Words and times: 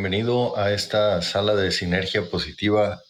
bienvenido 0.00 0.56
a 0.56 0.72
esta 0.72 1.20
sala 1.20 1.54
de 1.54 1.70
sinergia 1.70 2.22
positiva. 2.30 3.02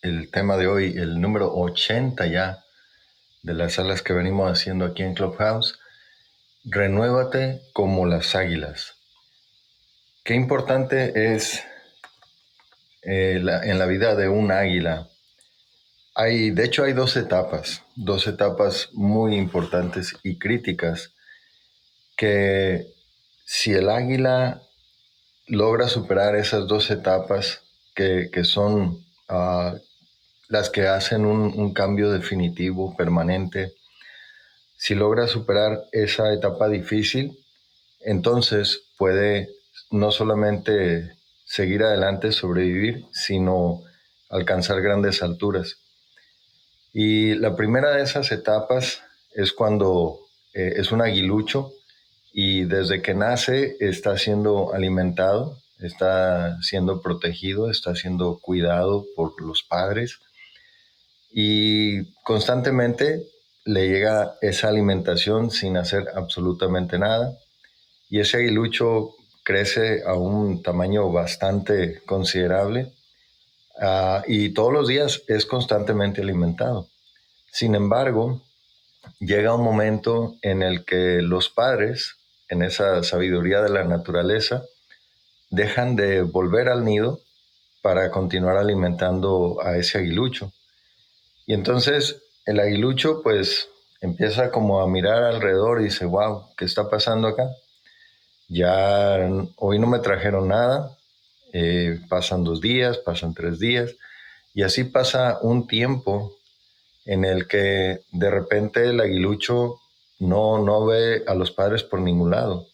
El 0.00 0.28
tema 0.28 0.56
de 0.56 0.66
hoy, 0.66 0.92
el 0.96 1.20
número 1.20 1.54
80 1.54 2.26
ya 2.26 2.64
de 3.44 3.54
las 3.54 3.74
salas 3.74 4.02
que 4.02 4.12
venimos 4.12 4.50
haciendo 4.50 4.84
aquí 4.84 5.04
en 5.04 5.14
Clubhouse. 5.14 5.78
Renuévate 6.64 7.62
como 7.72 8.06
las 8.06 8.34
águilas. 8.34 8.94
Qué 10.24 10.34
importante 10.34 11.32
es 11.32 11.62
eh, 13.02 13.40
en 13.62 13.78
la 13.78 13.86
vida 13.86 14.16
de 14.16 14.28
un 14.28 14.50
águila. 14.50 15.08
Hay, 16.16 16.50
de 16.50 16.64
hecho, 16.64 16.82
hay 16.82 16.92
dos 16.92 17.16
etapas, 17.16 17.84
dos 17.94 18.26
etapas 18.26 18.88
muy 18.94 19.36
importantes 19.36 20.16
y 20.24 20.40
críticas 20.40 21.14
que 22.16 22.88
si 23.44 23.72
el 23.74 23.88
águila 23.88 24.60
logra 25.52 25.86
superar 25.86 26.34
esas 26.34 26.66
dos 26.66 26.90
etapas 26.90 27.60
que, 27.94 28.30
son 28.42 29.04
ah, 29.28 29.74
las 30.48 30.70
que 30.70 30.88
hacen 30.88 31.26
un, 31.26 31.74
cambio 31.74 32.10
definitivo, 32.10 32.96
permanente, 32.96 33.74
si 34.78 34.94
logra 34.94 35.26
superar 35.28 35.84
esa 35.92 36.32
etapa 36.32 36.70
difícil, 36.70 37.38
entonces 38.00 38.84
puede 38.96 39.50
no 39.90 40.10
solamente 40.10 41.12
seguir 41.44 41.82
adelante, 41.82 42.32
sobrevivir, 42.32 43.04
sino 43.12 43.82
alcanzar 44.30 44.80
grandes 44.80 45.22
alturas. 45.22 45.76
Y 46.94 47.34
la 47.34 47.56
primera 47.56 47.90
de 47.90 48.02
esas 48.02 48.32
etapas 48.32 49.02
es 49.34 49.52
cuando 49.52 50.18
eh, 50.54 50.72
es 50.76 50.92
un 50.92 51.02
aguilucho 51.02 51.74
y 52.32 52.64
desde 52.64 53.02
que 53.02 53.14
nace 53.14 53.76
está 53.80 54.16
siendo 54.16 54.72
alimentado, 54.72 55.58
está 55.78 56.60
siendo 56.62 57.02
protegido, 57.02 57.70
está 57.70 57.94
siendo 57.94 58.38
cuidado 58.38 59.04
por 59.14 59.40
los 59.42 59.62
padres 59.62 60.18
y 61.30 62.04
constantemente 62.22 63.26
le 63.64 63.88
llega 63.88 64.34
esa 64.40 64.68
alimentación 64.68 65.50
sin 65.50 65.76
hacer 65.76 66.06
absolutamente 66.14 66.98
nada 66.98 67.36
y 68.08 68.20
ese 68.20 68.38
aguilucho 68.38 69.14
crece 69.44 70.02
a 70.06 70.14
un 70.14 70.62
tamaño 70.62 71.10
bastante 71.10 72.00
considerable 72.06 72.92
ah, 73.80 74.22
y 74.26 74.50
todos 74.50 74.72
los 74.72 74.88
días 74.88 75.22
es 75.28 75.46
constantemente 75.46 76.22
alimentado. 76.22 76.88
Sin 77.50 77.74
embargo, 77.74 78.42
llega 79.20 79.54
un 79.54 79.64
momento 79.64 80.36
en 80.42 80.62
el 80.62 80.84
que 80.84 81.20
los 81.22 81.48
padres 81.48 82.16
en 82.48 82.62
esa 82.62 83.02
sabiduría 83.02 83.60
de 83.60 83.70
la 83.70 83.84
naturaleza, 83.84 84.64
dejan 85.50 85.96
de 85.96 86.22
volver 86.22 86.68
al 86.68 86.84
nido 86.84 87.20
para 87.82 88.10
continuar 88.10 88.56
alimentando 88.56 89.58
a 89.62 89.76
ese 89.76 89.98
aguilucho. 89.98 90.52
Y 91.46 91.54
entonces 91.54 92.22
el 92.46 92.60
aguilucho 92.60 93.22
pues 93.22 93.68
empieza 94.00 94.50
como 94.50 94.80
a 94.80 94.88
mirar 94.88 95.22
alrededor 95.22 95.80
y 95.80 95.84
dice, 95.84 96.04
wow, 96.04 96.46
¿qué 96.56 96.64
está 96.64 96.88
pasando 96.88 97.28
acá? 97.28 97.50
Ya 98.48 99.18
hoy 99.56 99.78
no 99.78 99.86
me 99.86 99.98
trajeron 99.98 100.48
nada, 100.48 100.96
eh, 101.52 102.00
pasan 102.08 102.44
dos 102.44 102.60
días, 102.60 102.98
pasan 102.98 103.34
tres 103.34 103.58
días, 103.58 103.94
y 104.54 104.62
así 104.62 104.84
pasa 104.84 105.38
un 105.42 105.66
tiempo 105.66 106.36
en 107.04 107.24
el 107.24 107.46
que 107.46 108.02
de 108.12 108.30
repente 108.30 108.84
el 108.84 109.00
aguilucho 109.00 109.80
no, 110.22 110.62
no 110.62 110.86
ve 110.86 111.24
a 111.26 111.34
los 111.34 111.50
padres 111.50 111.82
por 111.82 112.00
ningún 112.00 112.30
lado. 112.30 112.68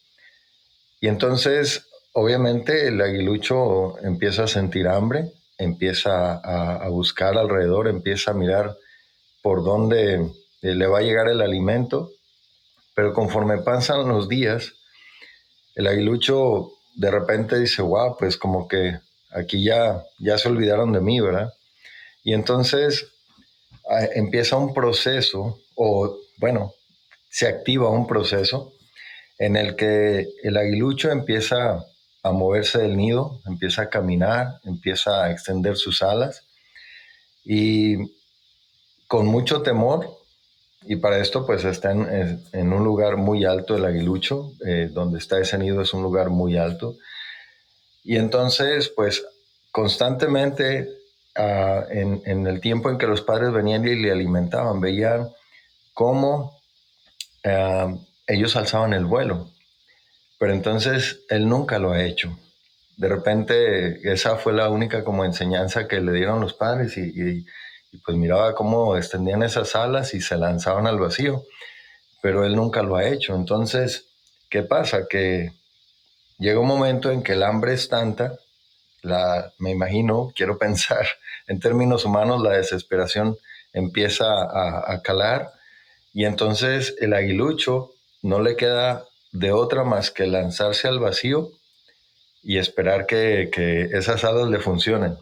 Y 1.00 1.08
entonces, 1.08 1.86
obviamente, 2.12 2.88
el 2.88 3.00
aguilucho 3.00 3.98
empieza 4.04 4.44
a 4.44 4.48
sentir 4.48 4.86
hambre, 4.86 5.32
empieza 5.56 6.34
a, 6.34 6.88
buscar 6.90 7.38
alrededor, 7.38 7.88
empieza 7.88 8.32
a 8.32 8.34
mirar 8.34 8.76
por 9.42 9.64
dónde 9.64 10.30
eh, 10.60 10.74
le 10.74 10.86
va 10.86 10.98
a 10.98 11.02
llegar 11.02 11.28
el 11.28 11.40
alimento, 11.40 12.10
pero 12.94 13.14
conforme 13.14 13.58
pasan 13.58 14.08
los 14.08 14.28
días, 14.28 14.74
el 15.74 15.86
aguilucho 15.86 16.72
de 16.96 17.10
repente 17.10 17.58
dice, 17.58 17.80
wow, 17.80 18.16
pues 18.18 18.36
como 18.36 18.68
que 18.68 18.98
aquí 19.30 19.64
ya, 19.64 20.04
ya 20.18 20.36
se 20.36 20.48
olvidaron 20.48 20.92
de 20.92 21.00
mí, 21.00 21.18
¿verdad? 21.20 21.54
Y 22.24 22.34
entonces 22.34 23.06
ah, 23.88 24.04
empieza 24.14 24.58
un 24.58 24.74
proceso, 24.74 25.60
o 25.76 26.18
bueno, 26.36 26.74
se 27.28 27.46
activa 27.46 27.90
un 27.90 28.06
proceso 28.06 28.72
en 29.38 29.56
el 29.56 29.76
que 29.76 30.26
el 30.42 30.56
aguilucho 30.56 31.10
empieza 31.10 31.84
a 32.22 32.32
moverse 32.32 32.78
del 32.78 32.96
nido, 32.96 33.40
empieza 33.46 33.82
a 33.82 33.90
caminar, 33.90 34.60
empieza 34.64 35.24
a 35.24 35.30
extender 35.30 35.76
sus 35.76 36.02
alas 36.02 36.44
y 37.44 37.96
con 39.06 39.26
mucho 39.26 39.62
temor, 39.62 40.18
y 40.82 40.96
para 40.96 41.18
esto 41.18 41.46
pues 41.46 41.64
está 41.64 41.92
en, 41.92 42.72
un 42.72 42.84
lugar 42.84 43.16
muy 43.16 43.44
alto 43.44 43.76
el 43.76 43.84
aguilucho, 43.84 44.52
eh, 44.66 44.90
donde 44.92 45.18
está 45.18 45.38
ese 45.38 45.56
nido 45.58 45.80
es 45.80 45.94
un 45.94 46.02
lugar 46.02 46.30
muy 46.30 46.58
alto, 46.58 46.96
y 48.04 48.16
entonces 48.16 48.92
pues 48.94 49.24
constantemente 49.70 50.88
ah, 51.36 51.84
en, 51.90 52.20
en 52.26 52.46
el 52.46 52.60
tiempo 52.60 52.90
en 52.90 52.98
que 52.98 53.06
los 53.06 53.22
padres 53.22 53.52
venían 53.52 53.86
y 53.86 53.94
le 53.94 54.10
alimentaban, 54.10 54.80
veían 54.80 55.28
cómo 55.94 56.57
eh, 57.48 57.98
ellos 58.26 58.56
alzaban 58.56 58.92
el 58.92 59.06
vuelo, 59.06 59.50
pero 60.38 60.52
entonces 60.52 61.20
él 61.30 61.48
nunca 61.48 61.78
lo 61.78 61.92
ha 61.92 62.04
hecho. 62.04 62.38
De 62.96 63.08
repente 63.08 64.12
esa 64.12 64.36
fue 64.36 64.52
la 64.52 64.68
única 64.68 65.02
como 65.02 65.24
enseñanza 65.24 65.88
que 65.88 66.00
le 66.00 66.12
dieron 66.12 66.40
los 66.40 66.54
padres 66.54 66.96
y, 66.98 67.46
pues 68.04 68.18
miraba 68.18 68.54
cómo 68.54 68.96
extendían 68.96 69.42
esas 69.42 69.74
alas 69.74 70.12
y 70.12 70.20
se 70.20 70.36
lanzaban 70.36 70.86
al 70.86 70.98
vacío, 70.98 71.44
pero 72.20 72.44
él 72.44 72.54
nunca 72.54 72.82
lo 72.82 72.96
ha 72.96 73.06
hecho. 73.06 73.34
Entonces, 73.34 74.08
¿qué 74.50 74.62
pasa? 74.62 75.06
Que 75.08 75.52
llega 76.38 76.60
un 76.60 76.66
momento 76.66 77.10
en 77.10 77.22
que 77.22 77.32
el 77.32 77.42
hambre 77.42 77.72
es 77.72 77.88
tanta, 77.88 78.36
la, 79.02 79.52
me 79.58 79.70
imagino, 79.70 80.32
quiero 80.34 80.58
pensar 80.66 81.06
en 81.46 81.60
términos 81.60 82.04
humanos, 82.04 82.42
la 82.42 82.52
desesperación 82.52 83.38
empieza 83.72 84.26
a 84.26 85.00
calar 85.02 85.57
y 86.18 86.24
entonces 86.24 86.96
el 86.98 87.14
aguilucho 87.14 87.92
no 88.22 88.40
le 88.40 88.56
queda 88.56 89.04
de 89.30 89.52
otra 89.52 89.84
más 89.84 90.10
que 90.10 90.26
lanzarse 90.26 90.88
al 90.88 90.98
vacío 90.98 91.52
y 92.42 92.58
esperar 92.58 93.06
que, 93.06 93.48
esas 93.92 94.24
alas 94.24 94.48
le 94.48 94.58
funcionen. 94.58 95.16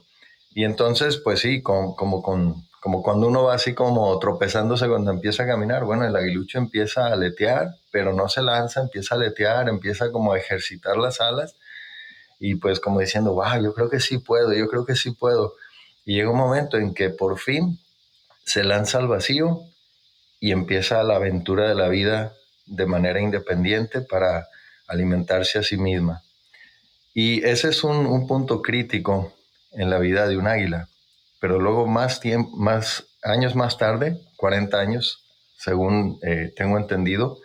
Y 0.54 0.64
entonces, 0.64 1.18
pues 1.18 1.40
sí, 1.40 1.60
como, 1.60 1.94
con, 2.22 2.66
como 2.80 3.02
cuando 3.02 3.26
uno 3.26 3.42
va 3.42 3.56
así 3.56 3.74
como 3.74 4.18
tropezándose 4.18 4.88
cuando 4.88 5.10
empieza 5.10 5.42
a 5.42 5.46
caminar, 5.46 5.84
bueno, 5.84 6.06
el 6.06 6.16
aguilucho 6.16 6.56
empieza 6.56 7.08
a 7.08 7.12
aletear, 7.12 7.74
pero 7.92 8.14
no 8.14 8.30
se 8.30 8.40
lanza, 8.40 8.80
empieza 8.80 9.16
a 9.16 9.18
aletear, 9.18 9.68
empieza 9.68 10.10
como 10.10 10.32
a 10.32 10.38
ejercitar 10.38 10.96
las 10.96 11.20
alas 11.20 11.56
y 12.40 12.54
pues 12.54 12.80
como 12.80 13.00
diciendo, 13.00 13.34
wow, 13.34 13.62
yo 13.62 13.74
creo 13.74 13.90
que 13.90 14.00
sí 14.00 14.16
puedo, 14.16 14.54
yo 14.54 14.66
creo 14.66 14.86
que 14.86 14.96
sí 14.96 15.10
puedo. 15.10 15.56
Y 16.06 16.14
llega 16.14 16.30
un 16.30 16.38
momento 16.38 16.78
en 16.78 16.94
que 16.94 17.10
por 17.10 17.38
fin 17.38 17.78
se 18.46 18.64
lanza 18.64 18.96
al 18.96 19.08
vacío 19.08 19.60
y 20.40 20.52
empieza 20.52 21.02
la 21.02 21.16
aventura 21.16 21.68
de 21.68 21.74
la 21.74 21.88
vida 21.88 22.34
de 22.66 22.86
manera 22.86 23.20
independiente 23.20 24.00
para 24.00 24.48
alimentarse 24.86 25.58
a 25.58 25.62
sí 25.62 25.76
misma. 25.76 26.22
Y 27.14 27.44
ese 27.46 27.68
es 27.68 27.82
un, 27.82 28.26
punto 28.26 28.60
crítico 28.60 29.32
en 29.72 29.88
la 29.88 29.98
vida 29.98 30.28
de 30.28 30.36
un 30.36 30.46
águila. 30.46 30.88
Pero 31.40 31.58
luego 31.60 31.86
más, 31.86 32.20
años 33.22 33.54
más 33.54 33.78
tarde, 33.78 34.20
40 34.36 34.78
años, 34.78 35.24
según 35.56 36.18
eh, 36.22 36.52
tengo 36.54 36.76
entendido, 36.76 37.38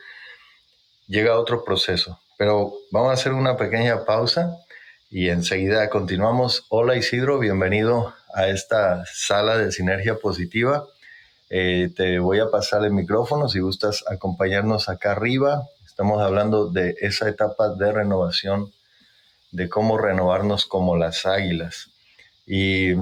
llega 1.08 1.40
otro 1.40 1.64
proceso. 1.64 2.20
Pero 2.38 2.74
vamos 2.92 3.12
a 3.12 3.14
hacer 3.14 3.34
una 3.34 3.56
pequeña 3.56 4.04
pausa 4.04 4.58
y 5.10 5.30
enseguida 5.30 5.90
continuamos. 5.90 6.66
Hola 6.70 6.96
Isidro, 6.96 7.40
bienvenido 7.40 8.14
a 8.34 8.48
esta 8.48 9.06
sala 9.06 9.58
de 9.58 9.72
sinergia 9.72 10.16
positiva. 10.16 10.86
Eh, 11.54 11.90
te 11.94 12.18
voy 12.20 12.40
a 12.40 12.50
pasar 12.50 12.86
el 12.86 12.94
micrófono 12.94 13.50
si 13.50 13.60
gustas 13.60 14.06
acompañarnos 14.08 14.88
acá 14.88 15.12
arriba. 15.12 15.68
Estamos 15.86 16.22
hablando 16.22 16.70
de 16.70 16.96
esa 17.02 17.28
etapa 17.28 17.76
de 17.76 17.92
renovación, 17.92 18.72
de 19.52 19.68
cómo 19.68 19.98
renovarnos 19.98 20.66
como 20.66 20.96
las 20.96 21.26
águilas. 21.26 21.90
Y 22.48 22.94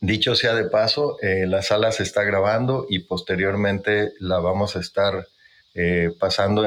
dicho 0.00 0.36
sea 0.36 0.54
de 0.54 0.66
paso, 0.66 1.18
eh, 1.20 1.48
la 1.48 1.62
sala 1.62 1.90
se 1.90 2.04
está 2.04 2.22
grabando 2.22 2.86
y 2.88 3.00
posteriormente 3.00 4.12
la 4.20 4.38
vamos 4.38 4.76
a 4.76 4.78
estar 4.78 5.26
eh, 5.74 6.14
pasando 6.20 6.62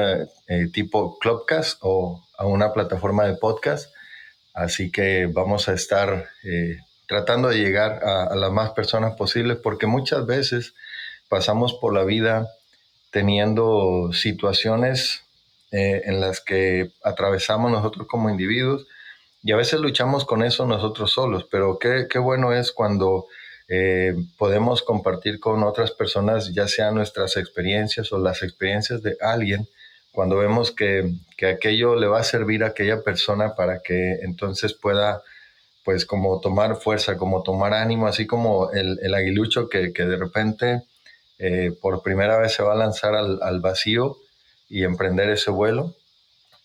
tipo 0.74 1.18
Clubcast 1.18 1.78
o 1.80 2.22
a 2.36 2.44
una 2.44 2.74
plataforma 2.74 3.24
de 3.24 3.36
podcast. 3.36 3.90
Así 4.52 4.90
que 4.90 5.24
vamos 5.24 5.70
a 5.70 5.72
estar 5.72 6.28
tratando 7.06 7.48
de 7.48 7.56
llegar 7.56 8.04
a, 8.04 8.24
a 8.24 8.36
las 8.36 8.52
más 8.52 8.72
personas 8.72 9.16
posibles 9.16 9.56
porque 9.56 9.86
muchas 9.86 10.26
veces 10.26 10.74
pasamos 11.28 11.74
por 11.74 11.94
la 11.94 12.04
vida 12.04 12.48
teniendo 13.10 14.10
situaciones 14.12 15.22
eh, 15.70 16.02
en 16.04 16.20
las 16.20 16.40
que 16.40 16.90
atravesamos 17.02 17.70
nosotros 17.70 18.06
como 18.06 18.30
individuos 18.30 18.86
Y 19.42 19.52
a 19.52 19.56
veces 19.56 19.80
luchamos 19.80 20.24
con 20.24 20.42
eso 20.42 20.66
nosotros 20.66 21.12
solos, 21.12 21.46
pero 21.50 21.78
qué, 21.78 22.06
qué 22.10 22.18
bueno 22.18 22.52
es 22.52 22.72
cuando 22.72 23.26
eh, 23.68 24.16
podemos 24.38 24.82
compartir 24.82 25.40
con 25.40 25.62
otras 25.62 25.90
personas, 25.90 26.54
ya 26.54 26.66
sean 26.68 26.94
nuestras 26.94 27.36
experiencias 27.36 28.12
o 28.12 28.18
las 28.18 28.42
experiencias 28.42 29.02
de 29.02 29.16
alguien, 29.20 29.68
cuando 30.10 30.38
vemos 30.38 30.72
que, 30.72 31.12
que, 31.36 31.46
aquello 31.46 31.94
le 31.94 32.06
va 32.06 32.20
a 32.20 32.24
servir 32.24 32.64
a 32.64 32.68
aquella 32.68 33.02
persona 33.02 33.54
para 33.54 33.80
que 33.80 34.20
entonces 34.22 34.72
pueda, 34.72 35.22
pues 35.84 36.06
como 36.06 36.40
tomar 36.40 36.76
fuerza, 36.76 37.18
como 37.18 37.42
tomar 37.42 37.74
ánimo, 37.74 38.06
así 38.06 38.26
como 38.26 38.70
el, 38.72 38.98
el 39.02 39.14
aguilucho 39.14 39.68
que, 39.68 39.92
que, 39.92 40.06
de 40.06 40.16
repente 40.16 40.82
eh, 41.38 41.72
por 41.80 42.02
primera 42.02 42.38
vez 42.38 42.54
se 42.54 42.62
va 42.62 42.72
a 42.72 42.76
lanzar 42.76 43.14
al, 43.14 43.40
al 43.42 43.60
vacío 43.60 44.16
y 44.68 44.84
emprender 44.84 45.30
ese 45.30 45.50
vuelo. 45.50 45.94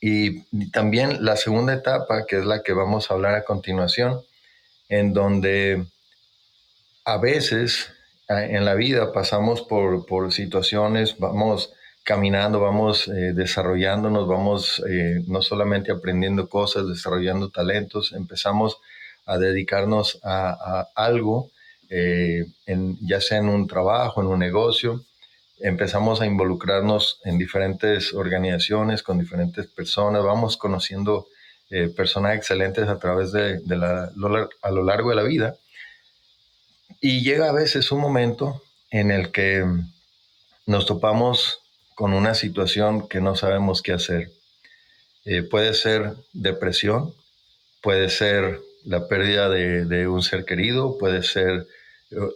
Y, 0.06 0.42
también 0.72 1.24
la 1.24 1.38
segunda 1.38 1.74
etapa, 1.74 2.26
que 2.26 2.38
es 2.38 2.46
la 2.46 2.62
que 2.62 2.74
vamos 2.74 3.10
a 3.10 3.14
hablar 3.14 3.36
a 3.36 3.46
continuación, 3.46 4.22
en 4.90 5.14
donde 5.14 5.86
a 7.06 7.18
veces 7.18 7.90
en 8.28 8.66
la 8.66 8.74
vida 8.74 9.14
pasamos 9.14 9.62
por, 9.62 10.06
por 10.06 10.34
situaciones, 10.34 11.18
vamos 11.20 11.72
caminando, 12.04 12.60
vamos 12.60 13.08
eh, 13.08 13.32
desarrollándonos, 13.34 14.28
vamos 14.28 14.84
eh, 14.90 15.24
no 15.28 15.42
solamente 15.42 15.94
aprendiendo 15.94 16.50
cosas, 16.50 16.86
desarrollando 16.88 17.50
talentos, 17.50 18.12
empezamos 18.12 18.78
a 19.26 19.38
dedicarnos 19.38 20.20
a, 20.22 20.90
algo, 20.96 21.50
eh, 21.96 22.46
en, 22.66 22.98
ya 23.06 23.22
sea 23.22 23.38
en 23.38 23.50
un 23.50 23.68
trabajo, 23.68 24.22
en 24.22 24.28
un 24.28 24.40
negocio, 24.40 25.04
empezamos 25.60 26.22
a 26.22 26.26
involucrarnos 26.26 27.20
en 27.24 27.38
diferentes 27.38 28.14
organizaciones, 28.14 29.04
con 29.04 29.20
diferentes 29.20 29.68
personas, 29.68 30.24
vamos 30.24 30.58
conociendo 30.58 31.28
personas 31.96 32.36
excelentes 32.36 32.88
a 32.88 33.00
través 33.00 33.32
de, 33.32 33.58
de 33.58 33.76
la, 33.76 34.12
a 34.62 34.72
lo 34.72 34.84
largo 34.84 35.10
de 35.10 35.16
la 35.16 35.24
vida 35.24 35.56
y 37.04 37.22
llega 37.22 37.50
a 37.50 37.52
veces 37.52 37.92
un 37.92 38.00
momento 38.00 38.64
en 38.90 39.12
el 39.12 39.34
que 39.34 39.66
nos 40.66 40.86
topamos 40.86 41.60
con 41.96 42.14
una 42.14 42.34
situación 42.34 43.10
que 43.10 43.20
no 43.20 43.36
sabemos 43.36 43.82
qué 43.82 43.92
hacer. 43.92 44.32
Eh, 45.26 45.44
puede 45.44 45.74
ser 45.74 46.14
depresión, 46.32 47.14
puede 47.82 48.10
ser 48.10 48.62
la 48.86 49.10
pérdida 49.10 49.50
de, 49.50 50.08
un 50.08 50.22
ser 50.22 50.46
querido, 50.46 50.98
puede 50.98 51.24
ser 51.24 51.52
eh, 51.62 51.66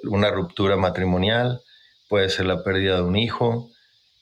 una 0.04 0.32
ruptura 0.32 0.78
matrimonial, 0.78 1.62
puede 2.08 2.30
ser 2.30 2.46
la 2.46 2.64
pérdida 2.64 2.98
de 2.98 3.02
un 3.02 3.16
hijo, 3.16 3.70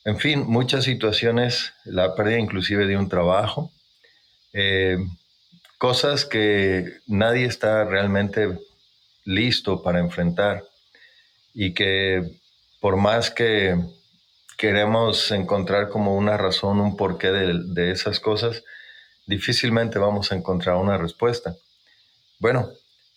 en 0.05 0.19
fin, 0.19 0.45
muchas 0.47 0.83
situaciones, 0.83 1.73
la 1.83 2.15
pérdida 2.15 2.39
inclusive 2.39 2.85
de 2.85 2.97
un 2.97 3.09
trabajo, 3.09 3.71
eh, 4.53 4.97
cosas 5.77 6.25
que 6.25 6.99
nadie 7.07 7.45
está 7.45 7.83
realmente 7.85 8.59
listo 9.23 9.81
para 9.81 9.99
enfrentar 9.99 10.63
y 11.53 11.73
que 11.73 12.21
por 12.79 12.97
más 12.97 13.31
que 13.31 13.75
queremos 14.57 15.31
encontrar 15.31 15.89
como 15.89 16.15
una 16.15 16.37
razón, 16.37 16.79
un 16.79 16.95
porqué 16.95 17.31
de, 17.31 17.91
esas 17.91 18.19
cosas, 18.19 18.63
difícilmente 19.25 19.99
vamos 19.99 20.31
a 20.31 20.35
encontrar 20.35 20.75
una 20.75 20.97
respuesta. 20.97 21.55
Bueno, 22.39 22.69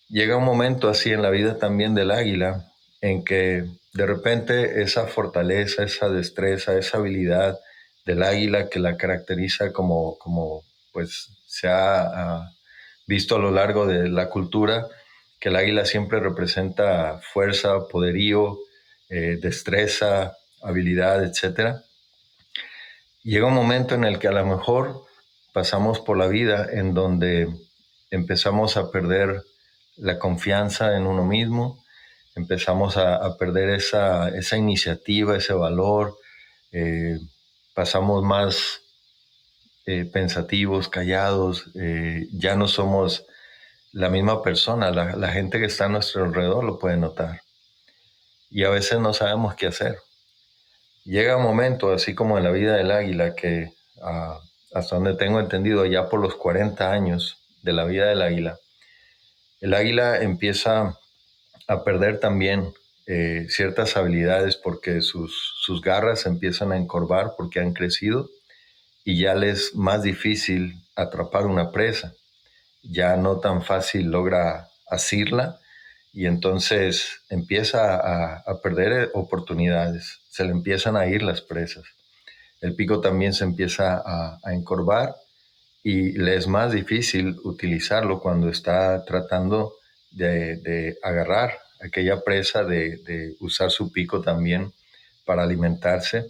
llega 0.09 0.37
un 0.37 0.43
momento 0.43 0.89
así 0.89 1.11
en 1.11 1.21
la 1.21 1.29
vida 1.29 1.57
también 1.57 1.95
del 1.95 2.11
águila 2.11 2.65
en 3.01 3.23
que 3.23 3.65
de 3.93 4.05
repente 4.05 4.81
esa 4.81 5.07
fortaleza, 5.07 5.83
esa 5.83 6.09
destreza, 6.09 6.77
esa 6.77 6.97
habilidad 6.97 7.57
del 8.05 8.23
águila 8.23 8.69
que 8.69 8.79
la 8.79 8.97
caracteriza 8.97 9.71
como, 9.71 10.17
como 10.17 10.63
pues 10.91 11.29
se 11.47 11.67
ha 11.69 12.49
visto 13.07 13.35
a 13.35 13.39
lo 13.39 13.51
largo 13.51 13.87
de 13.87 14.09
la 14.09 14.29
cultura, 14.29 14.87
que 15.39 15.49
el 15.49 15.55
águila 15.55 15.85
siempre 15.85 16.19
representa 16.19 17.19
fuerza, 17.33 17.87
poderío, 17.87 18.59
eh, 19.09 19.37
destreza, 19.41 20.33
habilidad, 20.61 21.23
etc. 21.23 21.77
Llega 23.23 23.47
un 23.47 23.53
momento 23.53 23.95
en 23.95 24.03
el 24.03 24.19
que 24.19 24.27
a 24.27 24.31
lo 24.31 24.45
mejor 24.45 25.05
pasamos 25.53 25.99
por 25.99 26.17
la 26.17 26.27
vida 26.27 26.67
en 26.71 26.93
donde 26.93 27.47
empezamos 28.11 28.77
a 28.77 28.91
perder 28.91 29.43
la 29.99 30.19
confianza 30.19 30.95
en 30.95 31.07
uno 31.07 31.25
mismo, 31.25 31.83
empezamos 32.35 32.97
a, 32.97 33.37
perder 33.37 33.69
esa, 33.69 34.31
iniciativa, 34.57 35.37
ese 35.37 35.53
valor, 35.53 36.17
eh, 36.71 37.17
pasamos 37.73 38.23
más 38.23 38.81
eh, 39.85 40.05
pensativos, 40.05 40.89
callados, 40.89 41.71
ya 42.31 42.55
no 42.55 42.67
somos 42.67 43.25
la 43.91 44.09
misma 44.09 44.43
persona, 44.43 44.91
la, 44.91 45.29
gente 45.29 45.59
que 45.59 45.65
está 45.65 45.85
a 45.85 45.89
nuestro 45.89 46.25
alrededor 46.25 46.63
lo 46.63 46.77
puede 46.77 46.97
notar. 46.97 47.41
Y 48.49 48.63
a 48.63 48.69
veces 48.69 48.99
no 48.99 49.13
sabemos 49.13 49.55
qué 49.55 49.67
hacer. 49.67 49.97
Llega 51.05 51.37
un 51.37 51.43
momento, 51.43 51.91
así 51.91 52.13
como 52.13 52.37
en 52.37 52.43
la 52.43 52.51
vida 52.51 52.75
del 52.75 52.91
águila, 52.91 53.33
que 53.35 53.73
ah, 54.01 54.39
hasta 54.73 54.95
donde 54.95 55.15
tengo 55.15 55.39
entendido, 55.39 55.85
ya 55.85 56.07
por 56.07 56.19
los 56.19 56.35
40 56.35 56.91
años 56.91 57.37
de 57.63 57.73
la 57.73 57.85
vida 57.85 58.07
del 58.07 58.21
águila, 58.21 58.57
el 59.61 59.73
águila 59.73 60.21
empieza 60.21 60.97
a 61.67 61.83
perder 61.83 62.19
también 62.19 62.73
eh, 63.07 63.45
ciertas 63.49 63.97
habilidades 63.97 64.55
porque 64.55 65.01
sus, 65.01 65.55
sus 65.61 65.81
garras 65.81 66.25
empiezan 66.25 66.71
a 66.71 66.77
encorvar 66.77 67.33
porque 67.37 67.59
han 67.59 67.73
crecido 67.73 68.29
y 69.03 69.19
ya 69.19 69.35
les 69.35 69.59
es 69.59 69.75
más 69.75 70.03
difícil 70.03 70.75
atrapar 70.95 71.45
una 71.45 71.71
presa 71.71 72.13
ya 72.83 73.17
no 73.17 73.39
tan 73.39 73.61
fácil 73.61 74.09
logra 74.09 74.69
asirla 74.89 75.59
y 76.11 76.25
entonces 76.25 77.21
empieza 77.29 77.95
a, 77.95 78.61
perder 78.61 79.11
oportunidades, 79.13 80.19
se 80.29 80.43
le 80.43 80.51
empiezan 80.51 80.97
a 80.97 81.05
ir 81.05 81.21
las 81.21 81.41
presas. 81.41 81.85
El 82.61 82.75
pico 82.75 82.99
también 82.99 83.33
se 83.33 83.43
empieza 83.43 84.01
a, 84.03 84.39
encorvar 84.51 85.15
y 85.89 86.11
le 86.11 86.35
es 86.35 86.47
más 86.47 86.71
difícil 86.71 87.35
utilizarlo 87.43 88.19
cuando 88.19 88.47
está 88.47 89.03
tratando 89.05 89.77
de, 90.11 90.99
agarrar 91.01 91.57
aquella 91.81 92.21
presa, 92.21 92.63
de, 92.63 93.35
usar 93.39 93.71
su 93.71 93.91
pico 93.91 94.21
también 94.21 94.71
para 95.25 95.41
alimentarse. 95.41 96.27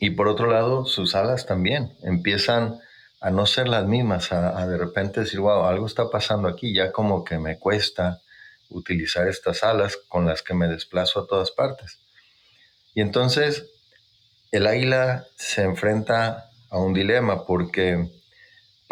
Y 0.00 0.10
por 0.10 0.28
otro 0.28 0.50
lado, 0.50 0.86
sus 0.86 1.14
alas 1.14 1.44
también 1.44 1.92
empiezan 2.02 2.78
a 3.20 3.30
no 3.30 3.44
ser 3.44 3.68
las 3.68 3.86
mismas, 3.86 4.32
a, 4.32 4.66
de 4.66 4.78
repente 4.78 5.20
decir, 5.20 5.40
wow, 5.40 5.64
algo 5.66 5.84
está 5.84 6.08
pasando 6.08 6.48
aquí, 6.48 6.72
ya 6.72 6.90
como 6.90 7.22
que 7.22 7.38
me 7.38 7.58
cuesta 7.58 8.22
utilizar 8.70 9.28
estas 9.28 9.62
alas 9.62 9.98
con 10.08 10.24
las 10.24 10.40
que 10.40 10.54
me 10.54 10.68
desplazo 10.68 11.20
a 11.20 11.26
todas 11.26 11.50
partes. 11.50 11.98
Y 12.94 13.02
entonces 13.02 13.66
el 14.52 14.66
águila 14.66 15.26
se 15.36 15.64
enfrenta 15.64 16.48
a 16.70 16.78
un 16.78 16.94
dilema 16.94 17.44
porque 17.44 18.23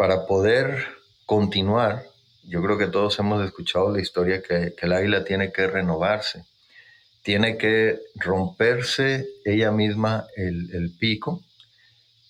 para 0.03 0.25
poder 0.25 0.85
continuar, 1.25 2.03
yo 2.43 2.61
creo 2.61 2.77
que 2.77 2.87
todos 2.87 3.17
hemos 3.19 3.41
escuchado 3.45 3.89
la 3.89 4.01
historia 4.01 4.41
que, 4.41 4.75
que 4.75 4.85
el 4.85 4.91
águila 4.91 5.23
tiene 5.23 5.53
que 5.53 5.65
renovarse, 5.65 6.43
tiene 7.21 7.57
que 7.57 8.01
romperse 8.15 9.25
ella 9.45 9.71
misma 9.71 10.27
el, 10.35 10.93
pico 10.99 11.41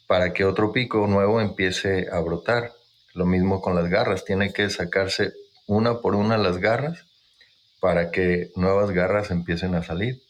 para 0.06 0.34
que 0.34 0.46
otro 0.46 0.72
pico 0.72 1.08
nuevo 1.08 1.42
empiece 1.42 2.10
a 2.12 2.20
brotar. 2.20 2.74
Lo 3.16 3.26
mismo 3.26 3.60
con 3.60 3.74
las 3.74 3.90
garras, 3.90 4.24
tiene 4.24 4.54
que 4.54 4.70
sacarse 4.70 5.34
una 5.66 6.00
por 6.00 6.14
una 6.14 6.38
las 6.38 6.60
garras 6.60 7.08
para 7.80 8.12
que 8.12 8.52
nuevas 8.56 8.92
garras 8.92 9.32
empiecen 9.32 9.74
a 9.74 9.82
salir. 9.82 10.22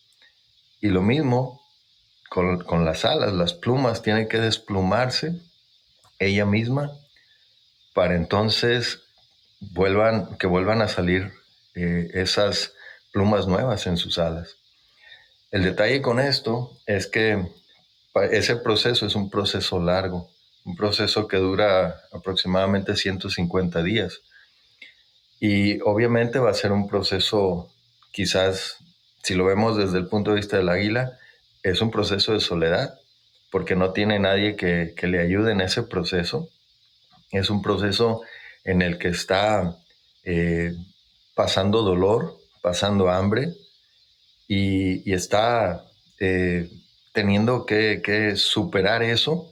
Y 0.79 0.87
lo 0.87 1.01
mismo 1.01 1.59
con, 2.29 2.85
las 2.85 3.03
alas, 3.03 3.33
las 3.33 3.51
plumas, 3.51 4.01
tiene 4.01 4.29
que 4.29 4.39
desplumarse 4.39 5.41
ella 6.19 6.45
misma 6.45 6.89
para 7.93 8.15
entonces 8.15 9.01
vuelvan, 9.59 10.37
que 10.37 10.47
vuelvan 10.47 10.81
a 10.81 10.87
salir 10.87 11.31
eh, 11.75 12.09
esas 12.13 12.73
plumas 13.11 13.47
nuevas 13.47 13.87
en 13.87 13.97
sus 13.97 14.17
alas. 14.19 14.57
El 15.51 15.63
detalle 15.63 16.01
con 16.01 16.19
esto 16.19 16.75
es 16.87 17.07
que 17.07 17.47
ese 18.31 18.55
proceso 18.57 19.05
es 19.05 19.15
un 19.15 19.29
proceso 19.29 19.79
largo, 19.79 20.29
un 20.65 20.75
proceso 20.75 21.27
que 21.27 21.37
dura 21.37 22.01
aproximadamente 22.11 22.95
150 22.95 23.83
días. 23.83 24.21
Y 25.39 25.81
obviamente 25.81 26.39
va 26.39 26.51
a 26.51 26.55
ser 26.55 26.71
un 26.71 26.87
proceso, 26.87 27.69
quizás, 28.11 28.77
si 29.23 29.35
lo 29.35 29.45
vemos 29.45 29.77
desde 29.77 29.97
el 29.97 30.07
punto 30.07 30.31
de 30.31 30.37
vista 30.37 30.57
del 30.57 30.69
águila, 30.69 31.17
es 31.63 31.81
un 31.81 31.91
proceso 31.91 32.33
de 32.33 32.39
soledad, 32.39 32.99
porque 33.51 33.75
no 33.75 33.91
tiene 33.91 34.19
nadie 34.19 34.55
que, 34.55 34.95
le 35.01 35.19
ayude 35.19 35.51
en 35.51 35.61
ese 35.61 35.83
proceso. 35.83 36.49
Es 37.33 37.49
un 37.49 37.61
proceso 37.61 38.21
en 38.63 38.81
el 38.81 38.97
que 38.97 39.09
está 39.09 39.77
eh, 40.23 40.73
pasando 41.35 41.81
dolor, 41.81 42.37
pasando 42.61 43.09
hambre 43.09 43.53
y, 44.47 45.11
está 45.11 45.85
eh, 46.19 46.69
teniendo 47.11 47.65
que, 47.65 48.35
superar 48.37 49.03
eso 49.03 49.51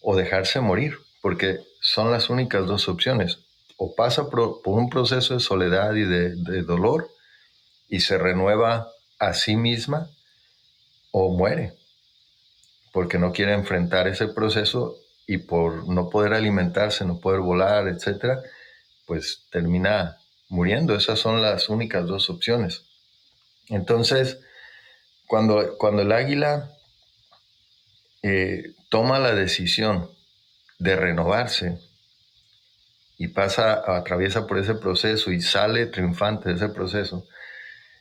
o 0.00 0.14
dejarse 0.14 0.60
morir, 0.60 0.98
porque 1.20 1.58
son 1.80 2.12
las 2.12 2.30
únicas 2.30 2.66
dos 2.66 2.88
opciones. 2.88 3.40
o 3.78 3.94
pasa 3.94 4.30
por, 4.30 4.60
un 4.64 4.88
proceso 4.88 5.34
de 5.34 5.40
soledad 5.40 5.94
y 5.94 6.04
de, 6.04 6.36
de 6.36 6.62
dolor 6.62 7.10
y 7.88 8.00
se 8.00 8.16
renueva 8.16 8.88
a 9.18 9.34
sí 9.34 9.56
misma 9.56 10.08
o 11.10 11.30
muere 11.30 11.74
porque 12.96 13.18
no 13.18 13.30
quiere 13.30 13.52
enfrentar 13.52 14.08
ese 14.08 14.26
proceso 14.26 14.96
y 15.26 15.38
por 15.38 15.88
no 15.88 16.08
poder 16.08 16.32
alimentarse, 16.34 17.04
no 17.04 17.18
poder 17.18 17.40
volar, 17.40 17.88
etcétera, 17.88 18.42
pues 19.06 19.46
termina 19.50 20.18
muriendo. 20.48 20.94
Esas 20.94 21.18
son 21.18 21.42
las 21.42 21.68
únicas 21.68 22.06
dos 22.06 22.30
opciones. 22.30 22.84
Entonces, 23.68 24.38
cuando, 25.26 25.76
cuando 25.78 26.02
el 26.02 26.12
águila 26.12 26.70
eh, 28.22 28.74
toma 28.88 29.18
la 29.18 29.34
decisión 29.34 30.10
de 30.78 30.96
renovarse 30.96 31.78
y 33.18 33.28
pasa, 33.28 33.82
atraviesa 33.96 34.46
por 34.46 34.58
ese 34.58 34.74
proceso 34.74 35.32
y 35.32 35.40
sale 35.40 35.86
triunfante 35.86 36.50
de 36.50 36.54
ese 36.56 36.68
proceso, 36.68 37.26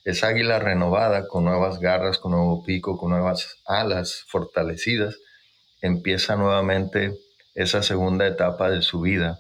es 0.03 0.24
águila 0.24 0.60
renovada 0.60 1.27
con 1.27 1.46
nuevas 1.46 1.79
garras, 1.79 2.20
con 2.20 2.34
nuevo 2.34 2.63
pico, 2.63 2.98
con 2.98 3.10
nuevas 3.10 3.58
alas 3.65 4.24
fortalecidas, 4.27 5.17
empieza 5.86 6.36
nuevamente 6.36 7.18
esa 7.54 7.84
segunda 7.84 8.27
etapa 8.27 8.70
de 8.70 8.82
su 8.82 9.01
vida 9.01 9.39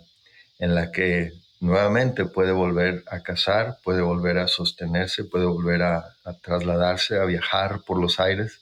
en 0.59 0.75
la 0.75 0.91
que 0.91 1.33
nuevamente 1.59 2.25
puede 2.25 2.51
volver 2.51 3.03
a 3.07 3.21
cazar, 3.21 3.77
puede 3.83 4.01
volver 4.01 4.37
a 4.37 4.47
sostenerse, 4.47 5.23
puede 5.23 5.45
volver 5.45 5.81
a, 5.81 6.15
trasladarse, 6.41 7.17
a 7.19 7.25
viajar 7.25 7.81
por 7.85 7.99
los 7.99 8.19
aires 8.19 8.61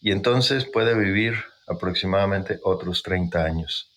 y 0.00 0.12
entonces 0.12 0.64
puede 0.64 0.94
vivir 0.94 1.34
aproximadamente 1.66 2.60
otros 2.62 3.02
30 3.02 3.42
años. 3.44 3.90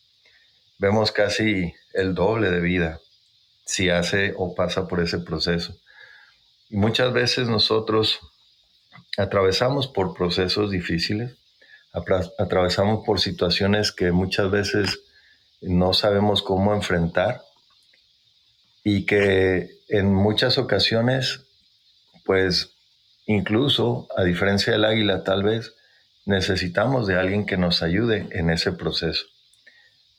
Vemos 0.77 1.11
casi 1.11 1.73
el 1.93 2.15
doble 2.15 2.49
de 2.49 2.61
vida 2.61 2.99
si 3.65 3.89
hace 3.89 4.33
o 4.37 4.55
pasa 4.55 4.87
por 4.87 5.01
ese 5.01 5.19
proceso. 5.19 5.75
Y 6.69 6.77
muchas 6.77 7.11
veces 7.13 7.47
nosotros 7.47 8.19
atravesamos 9.17 9.87
por 9.87 10.13
procesos 10.13 10.71
difíciles, 10.71 11.38
atravesamos 11.93 13.05
por 13.05 13.19
situaciones 13.19 13.91
que 13.91 14.11
muchas 14.11 14.51
veces 14.51 14.99
no 15.61 15.93
sabemos 15.93 16.41
cómo 16.41 16.73
enfrentar 16.73 17.41
y 18.83 19.05
que 19.05 19.69
en 19.89 20.13
muchas 20.13 20.57
ocasiones, 20.57 21.41
pues 22.25 22.75
incluso 23.25 24.07
a 24.15 24.23
diferencia 24.23 24.73
del 24.73 24.85
águila 24.85 25.23
tal 25.23 25.43
vez, 25.43 25.73
necesitamos 26.25 27.07
de 27.07 27.15
alguien 27.15 27.45
que 27.45 27.57
nos 27.57 27.81
ayude 27.81 28.27
en 28.31 28.49
ese 28.49 28.71
proceso. 28.71 29.25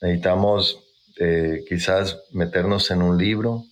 Necesitamos 0.01 0.79
eh, 1.17 1.63
quizás 1.67 2.19
meternos 2.31 2.91
en 2.91 3.01
un 3.01 3.17
libro 3.17 3.65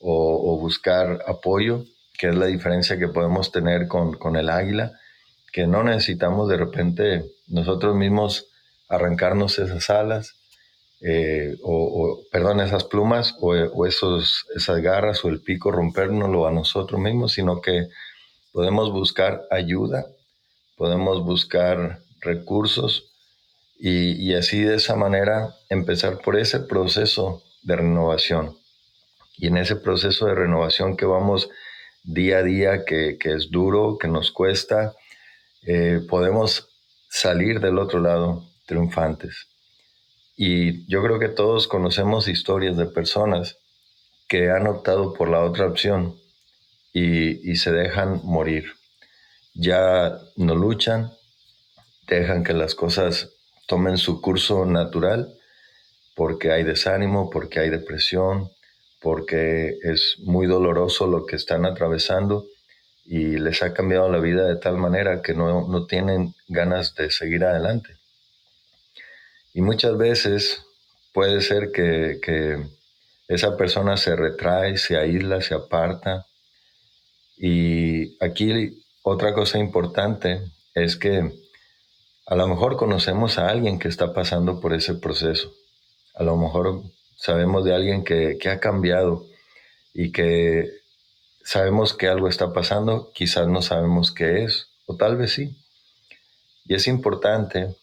o, 0.00 0.58
buscar 0.58 1.22
apoyo, 1.26 1.84
que 2.18 2.28
es 2.28 2.34
la 2.34 2.46
diferencia 2.46 2.98
que 2.98 3.08
podemos 3.08 3.52
tener 3.52 3.88
con, 3.88 4.14
con 4.14 4.36
el 4.36 4.48
águila, 4.48 4.98
que 5.52 5.66
no 5.66 5.84
necesitamos 5.84 6.48
de 6.48 6.56
repente 6.56 7.24
nosotros 7.46 7.94
mismos 7.94 8.48
arrancarnos 8.88 9.58
esas 9.58 9.90
alas, 9.90 10.34
eh, 11.00 11.56
o, 11.62 12.20
perdón, 12.30 12.60
esas 12.60 12.84
plumas 12.84 13.34
o, 13.40 13.86
esos, 13.86 14.46
esas 14.54 14.80
garras 14.80 15.24
o 15.24 15.28
el 15.28 15.40
pico 15.40 15.70
rompérnoslo 15.70 16.46
a 16.46 16.52
nosotros 16.52 17.00
mismos, 17.00 17.32
sino 17.32 17.60
que 17.60 17.88
podemos 18.52 18.92
buscar 18.92 19.42
ayuda, 19.50 20.06
podemos 20.76 21.24
buscar 21.24 22.00
recursos 22.20 23.12
y, 23.78 24.32
así 24.34 24.60
de 24.60 24.76
esa 24.76 24.94
manera 24.94 25.56
empezar 25.68 26.18
por 26.18 26.38
ese 26.38 26.60
proceso 26.60 27.42
de 27.64 27.76
renovación. 27.76 28.56
Y 29.36 29.48
en 29.48 29.56
ese 29.56 29.74
proceso 29.74 30.26
de 30.26 30.36
renovación 30.36 30.96
que 30.96 31.04
vamos 31.04 31.50
día 32.04 32.38
a 32.38 32.42
día, 32.44 32.84
que, 32.84 33.18
es 33.24 33.50
duro, 33.50 33.98
que 33.98 34.06
nos 34.06 34.30
cuesta, 34.30 34.94
eh, 35.64 36.00
podemos 36.08 36.68
salir 37.08 37.60
del 37.60 37.78
otro 37.78 38.00
lado 38.00 38.44
triunfantes. 38.66 39.48
Y 40.36 40.86
yo 40.86 41.02
creo 41.02 41.18
que 41.18 41.28
todos 41.28 41.68
conocemos 41.68 42.26
historias 42.26 42.76
de 42.76 42.86
personas 42.86 43.58
que 44.28 44.50
han 44.50 44.66
optado 44.66 45.12
por 45.12 45.28
la 45.28 45.40
otra 45.40 45.66
opción 45.66 46.16
y, 46.92 47.56
se 47.56 47.70
dejan 47.70 48.20
morir. 48.24 48.72
Ya 49.54 50.18
no 50.36 50.54
luchan, 50.54 51.12
dejan 52.08 52.42
que 52.42 52.54
las 52.54 52.74
cosas 52.74 53.30
tomen 53.66 53.98
su 53.98 54.20
curso 54.20 54.64
natural 54.64 55.34
porque 56.14 56.50
hay 56.50 56.64
desánimo, 56.64 57.30
porque 57.30 57.60
hay 57.60 57.70
depresión, 57.70 58.50
porque 59.00 59.76
es 59.82 60.16
muy 60.20 60.46
doloroso 60.46 61.06
lo 61.06 61.26
que 61.26 61.36
están 61.36 61.66
atravesando 61.66 62.46
y 63.04 63.38
les 63.38 63.62
ha 63.62 63.74
cambiado 63.74 64.10
la 64.10 64.18
vida 64.18 64.46
de 64.46 64.56
tal 64.56 64.76
manera 64.76 65.22
que 65.22 65.34
no, 65.34 65.68
no 65.68 65.86
tienen 65.86 66.34
ganas 66.48 66.94
de 66.94 67.10
seguir 67.10 67.44
adelante. 67.44 67.96
Y 69.54 69.60
muchas 69.60 69.96
veces 69.98 70.64
puede 71.12 71.40
ser 71.40 71.72
que, 71.72 72.64
esa 73.28 73.56
persona 73.56 73.96
se 73.96 74.14
retrae, 74.14 74.76
se 74.76 74.96
aísla, 74.96 75.40
se 75.40 75.54
aparta. 75.54 76.26
Y 77.38 78.22
aquí 78.22 78.84
otra 79.02 79.32
cosa 79.32 79.58
importante 79.58 80.42
es 80.74 80.96
que 80.96 81.32
a 82.26 82.34
lo 82.34 82.46
mejor 82.46 82.76
conocemos 82.76 83.38
a 83.38 83.48
alguien 83.48 83.78
que 83.78 83.88
está 83.88 84.12
pasando 84.12 84.60
por 84.60 84.74
ese 84.74 84.94
proceso. 84.94 85.54
A 86.14 86.24
lo 86.24 86.36
mejor 86.36 86.82
sabemos 87.16 87.64
de 87.64 87.74
alguien 87.74 88.04
que, 88.04 88.36
que 88.38 88.50
ha 88.50 88.60
cambiado 88.60 89.24
y 89.94 90.12
que 90.12 90.81
sabemos 91.44 91.94
que 91.94 92.08
algo 92.08 92.28
está 92.28 92.52
pasando, 92.52 93.10
quizás 93.14 93.48
no 93.48 93.62
sabemos 93.62 94.12
qué 94.12 94.44
es, 94.44 94.68
o 94.86 94.96
tal 94.96 95.16
vez 95.16 95.32
sí. 95.32 95.56
Y 96.66 96.74
es 96.74 96.86
importante 96.86 97.74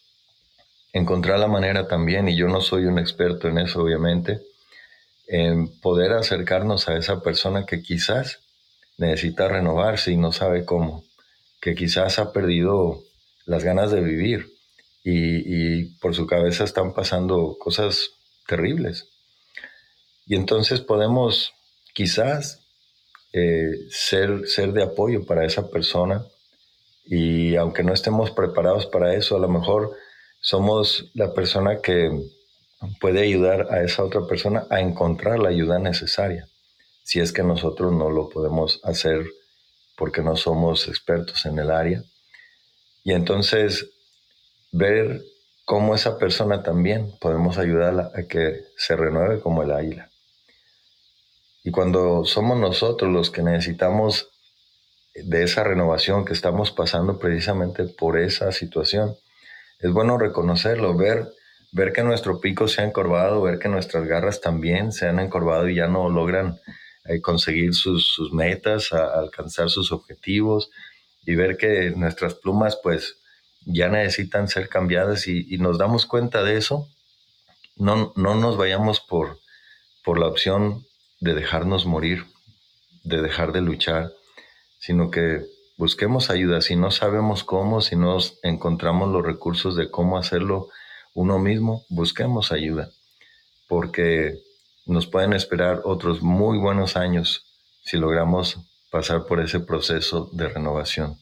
encontrar 0.92 1.38
la 1.38 1.48
manera 1.48 1.86
también, 1.86 2.28
y 2.28 2.36
yo 2.36 2.48
no 2.48 2.60
soy 2.60 2.86
un 2.86 2.98
experto 2.98 3.48
en 3.48 3.58
eso 3.58 3.82
obviamente, 3.82 4.40
en 5.26 5.68
poder 5.80 6.12
acercarnos 6.12 6.88
a 6.88 6.96
esa 6.96 7.22
persona 7.22 7.64
que 7.64 7.82
quizás 7.82 8.40
necesita 8.98 9.48
renovarse 9.48 10.10
y 10.12 10.16
no 10.16 10.32
sabe 10.32 10.64
cómo, 10.64 11.04
que 11.60 11.74
quizás 11.74 12.18
ha 12.18 12.32
perdido 12.32 13.02
las 13.46 13.64
ganas 13.64 13.90
de 13.90 14.00
vivir 14.00 14.52
y, 15.02 15.84
por 16.00 16.14
su 16.14 16.26
cabeza 16.26 16.64
están 16.64 16.92
pasando 16.92 17.56
cosas 17.58 18.10
terribles. 18.46 19.08
Y 20.26 20.36
entonces 20.36 20.80
podemos 20.80 21.54
quizás 21.94 22.59
eh, 23.32 23.72
ser, 23.90 24.46
ser 24.46 24.72
de 24.72 24.82
apoyo 24.82 25.24
para 25.24 25.44
esa 25.44 25.68
persona 25.68 26.24
y 27.04 27.56
aunque 27.56 27.82
no 27.82 27.92
estemos 27.92 28.30
preparados 28.30 28.86
para 28.86 29.14
eso, 29.14 29.36
a 29.36 29.40
lo 29.40 29.48
mejor 29.48 29.92
somos 30.40 31.10
la 31.14 31.32
persona 31.32 31.80
que 31.80 32.10
puede 33.00 33.22
ayudar 33.22 33.68
a 33.70 33.82
esa 33.82 34.04
otra 34.04 34.26
persona 34.26 34.66
a 34.70 34.80
encontrar 34.80 35.38
la 35.38 35.50
ayuda 35.50 35.78
necesaria, 35.78 36.48
si 37.02 37.20
es 37.20 37.32
que 37.32 37.42
nosotros 37.42 37.92
no 37.92 38.10
lo 38.10 38.28
podemos 38.28 38.80
hacer 38.84 39.26
porque 39.96 40.22
no 40.22 40.36
somos 40.36 40.88
expertos 40.88 41.44
en 41.46 41.58
el 41.58 41.70
área. 41.70 42.02
Y 43.04 43.12
entonces 43.12 43.90
ver 44.72 45.22
cómo 45.64 45.94
esa 45.94 46.18
persona 46.18 46.62
también 46.62 47.12
podemos 47.20 47.58
ayudarla 47.58 48.10
a 48.14 48.22
que 48.22 48.64
se 48.76 48.96
renueve 48.96 49.40
como 49.40 49.62
el 49.62 49.72
águila. 49.72 50.09
Y 51.62 51.70
cuando 51.70 52.24
somos 52.24 52.58
nosotros 52.58 53.12
los 53.12 53.30
que 53.30 53.42
necesitamos 53.42 54.30
de 55.14 55.42
esa 55.42 55.64
renovación 55.64 56.24
que 56.24 56.32
estamos 56.32 56.70
pasando 56.70 57.18
precisamente 57.18 57.84
por 57.84 58.18
esa 58.18 58.52
situación, 58.52 59.16
es 59.80 59.92
bueno 59.92 60.18
reconocerlo, 60.18 60.96
ver, 60.96 61.28
ver 61.72 61.92
que 61.92 62.02
nuestro 62.02 62.40
pico 62.40 62.68
se 62.68 62.82
ha 62.82 62.84
encorvado, 62.84 63.42
ver 63.42 63.58
que 63.58 63.68
nuestras 63.68 64.06
garras 64.06 64.40
también 64.40 64.92
se 64.92 65.06
han 65.06 65.18
encorvado 65.18 65.68
y 65.68 65.76
ya 65.76 65.86
no 65.86 66.08
logran 66.08 66.58
eh, 67.06 67.20
conseguir 67.20 67.74
sus, 67.74 68.30
metas, 68.32 68.92
alcanzar 68.92 69.70
sus 69.70 69.92
objetivos 69.92 70.70
y 71.24 71.34
ver 71.34 71.56
que 71.56 71.90
nuestras 71.90 72.34
plumas 72.34 72.78
pues 72.82 73.16
ya 73.66 73.88
necesitan 73.88 74.48
ser 74.48 74.68
cambiadas 74.68 75.26
y, 75.26 75.58
nos 75.58 75.78
damos 75.78 76.06
cuenta 76.06 76.42
de 76.42 76.56
eso, 76.56 76.88
no, 77.76 78.12
no 78.16 78.34
nos 78.34 78.56
vayamos 78.56 79.00
por, 79.00 79.38
por 80.02 80.18
la 80.18 80.26
opción 80.26 80.86
de 81.20 81.34
dejarnos 81.34 81.86
morir, 81.86 82.26
de 83.04 83.22
dejar 83.22 83.52
de 83.52 83.60
luchar, 83.60 84.12
sino 84.78 85.10
que 85.10 85.44
busquemos 85.76 86.30
ayuda. 86.30 86.60
Si 86.60 86.76
no 86.76 86.90
sabemos 86.90 87.44
cómo, 87.44 87.80
si 87.80 87.96
no 87.96 88.18
encontramos 88.42 89.10
los 89.10 89.24
recursos 89.24 89.76
de 89.76 89.90
cómo 89.90 90.18
hacerlo 90.18 90.68
uno 91.14 91.38
mismo, 91.38 91.84
busquemos 91.88 92.52
ayuda, 92.52 92.90
porque 93.68 94.40
nos 94.86 95.06
pueden 95.06 95.32
esperar 95.32 95.82
otros 95.84 96.22
muy 96.22 96.58
buenos 96.58 96.96
años 96.96 97.46
si 97.84 97.96
logramos 97.96 98.58
pasar 98.90 99.26
por 99.26 99.40
ese 99.40 99.60
proceso 99.60 100.28
de 100.32 100.48
renovación. 100.48 101.18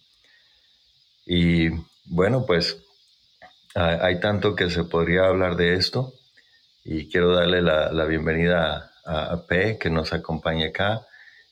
Y 1.27 1.69
bueno, 2.07 2.47
pues 2.47 2.83
hay 3.75 4.19
tanto 4.21 4.57
que 4.57 4.71
se 4.71 4.85
podría 4.85 5.27
hablar 5.27 5.57
de 5.57 5.75
esto 5.75 6.15
y 6.85 7.09
quiero 7.09 7.35
darle 7.35 7.61
la, 7.61 8.05
bienvenida 8.07 8.77
a, 8.77 8.88
P 9.49 9.79
que 9.79 9.91
nos 9.91 10.13
acompaña 10.13 10.69
acá. 10.69 11.07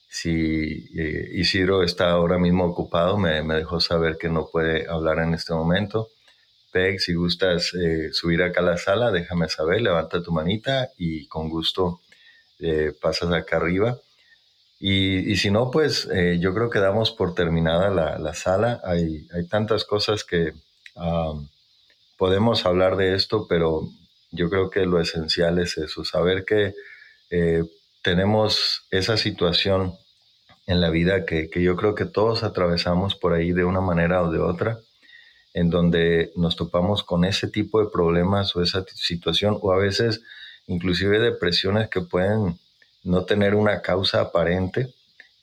Si 0.09 0.89
eh, 0.97 1.29
Isidro 1.33 1.83
está 1.83 2.11
ahora 2.11 2.37
mismo 2.37 2.65
ocupado, 2.65 3.17
me, 3.17 3.41
dejó 3.41 3.79
saber 3.79 4.17
que 4.17 4.29
no 4.29 4.47
puede 4.51 4.87
hablar 4.89 5.19
en 5.19 5.33
este 5.33 5.53
momento. 5.53 6.09
Peg, 6.71 6.99
si 6.99 7.13
gustas 7.13 7.73
eh, 7.73 8.09
subir 8.11 8.43
acá 8.43 8.61
a 8.61 8.63
la 8.63 8.77
sala, 8.77 9.11
déjame 9.11 9.49
saber, 9.49 9.81
levanta 9.81 10.21
tu 10.21 10.31
manita 10.31 10.89
y 10.97 11.27
con 11.27 11.49
gusto 11.49 12.01
eh, 12.59 12.93
pasas 13.01 13.31
acá 13.33 13.57
arriba. 13.57 13.97
Y, 14.79 15.35
si 15.37 15.49
no, 15.49 15.71
pues 15.71 16.07
yo 16.39 16.53
creo 16.53 16.69
que 16.69 16.77
damos 16.77 17.09
por 17.09 17.33
terminada 17.33 17.89
la, 17.89 18.33
sala. 18.35 18.79
Hay, 18.83 19.27
hay, 19.33 19.47
tantas 19.47 19.85
cosas 19.85 20.23
que 20.23 20.53
podemos 22.15 22.63
hablar 22.63 22.95
de 22.95 23.15
esto, 23.15 23.47
pero 23.49 23.89
yo 24.31 24.51
creo 24.51 24.69
que 24.69 24.85
lo 24.85 25.01
esencial 25.01 25.57
es 25.57 25.79
eso, 25.79 26.05
saber 26.05 26.45
que 26.45 26.75
eh, 27.29 27.63
tenemos 28.03 28.87
esa 28.91 29.17
situación 29.17 29.93
en 30.67 30.81
la 30.81 30.89
vida 30.89 31.25
que, 31.25 31.49
yo 31.55 31.75
creo 31.75 31.95
que 31.95 32.05
todos 32.05 32.43
atravesamos 32.43 33.15
por 33.15 33.33
ahí 33.33 33.53
de 33.53 33.63
una 33.63 33.81
manera 33.81 34.21
o 34.21 34.31
de 34.31 34.39
otra, 34.39 34.79
en 35.53 35.69
donde 35.69 36.31
nos 36.35 36.55
topamos 36.55 37.03
con 37.03 37.25
ese 37.25 37.47
tipo 37.47 37.81
de 37.81 37.89
problemas 37.89 38.55
o 38.55 38.61
esa 38.61 38.83
situación, 38.93 39.57
o 39.61 39.71
a 39.71 39.77
veces 39.77 40.21
inclusive 40.67 41.19
depresiones 41.19 41.89
que 41.89 42.01
pueden 42.01 42.59
no 43.03 43.23
tener 43.23 43.55
una 43.55 43.81
causa 43.81 44.21
aparente 44.21 44.93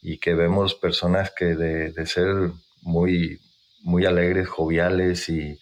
y 0.02 0.18
que 0.18 0.34
vemos 0.34 0.74
personas 0.74 1.32
que 1.36 1.56
de, 1.56 2.06
ser 2.06 2.50
muy, 2.82 3.40
muy 3.80 4.04
alegres, 4.04 4.48
joviales 4.48 5.30
y 5.30 5.58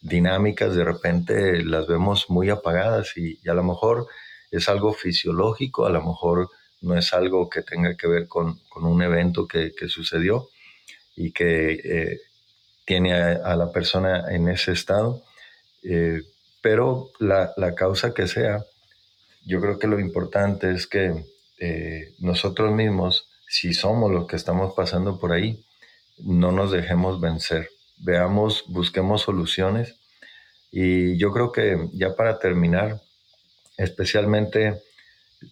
dinámicas, 0.00 0.76
de 0.76 0.84
repente 0.84 1.62
las 1.64 1.88
vemos 1.88 2.30
muy 2.30 2.48
apagadas 2.48 3.16
y, 3.16 3.40
a 3.48 3.54
lo 3.54 3.64
mejor 3.64 4.06
es 4.50 4.68
algo 4.68 4.92
fisiológico, 4.92 5.86
a 5.86 5.90
lo 5.90 6.02
mejor 6.02 6.50
no 6.80 6.96
es 6.96 7.12
algo 7.12 7.48
que 7.48 7.62
tenga 7.62 7.96
que 7.96 8.06
ver 8.06 8.26
con, 8.26 8.60
un 8.74 9.02
evento 9.02 9.46
que, 9.46 9.72
sucedió 9.88 10.48
y 11.16 11.32
que 11.32 11.72
eh, 11.72 12.20
tiene 12.84 13.12
a, 13.14 13.54
la 13.56 13.70
persona 13.72 14.24
en 14.30 14.48
ese 14.48 14.72
estado. 14.72 15.22
Eh, 15.82 16.22
pero 16.62 17.10
la, 17.18 17.74
causa 17.76 18.12
que 18.14 18.26
sea, 18.26 18.64
yo 19.44 19.60
creo 19.60 19.78
que 19.78 19.86
lo 19.86 20.00
importante 20.00 20.72
es 20.72 20.86
que 20.86 21.24
eh, 21.58 22.14
nosotros 22.18 22.72
mismos, 22.72 23.28
si 23.48 23.74
somos 23.74 24.10
los 24.10 24.26
que 24.26 24.36
estamos 24.36 24.74
pasando 24.74 25.18
por 25.18 25.32
ahí, 25.32 25.64
no 26.18 26.52
nos 26.52 26.72
dejemos 26.72 27.20
vencer 27.20 27.68
veamos, 28.00 28.64
busquemos 28.68 29.22
soluciones. 29.22 29.96
Y 30.70 31.16
yo 31.18 31.32
creo 31.32 31.52
que 31.52 31.88
ya 31.92 32.14
para 32.14 32.38
terminar, 32.38 33.00
especialmente 33.82 34.82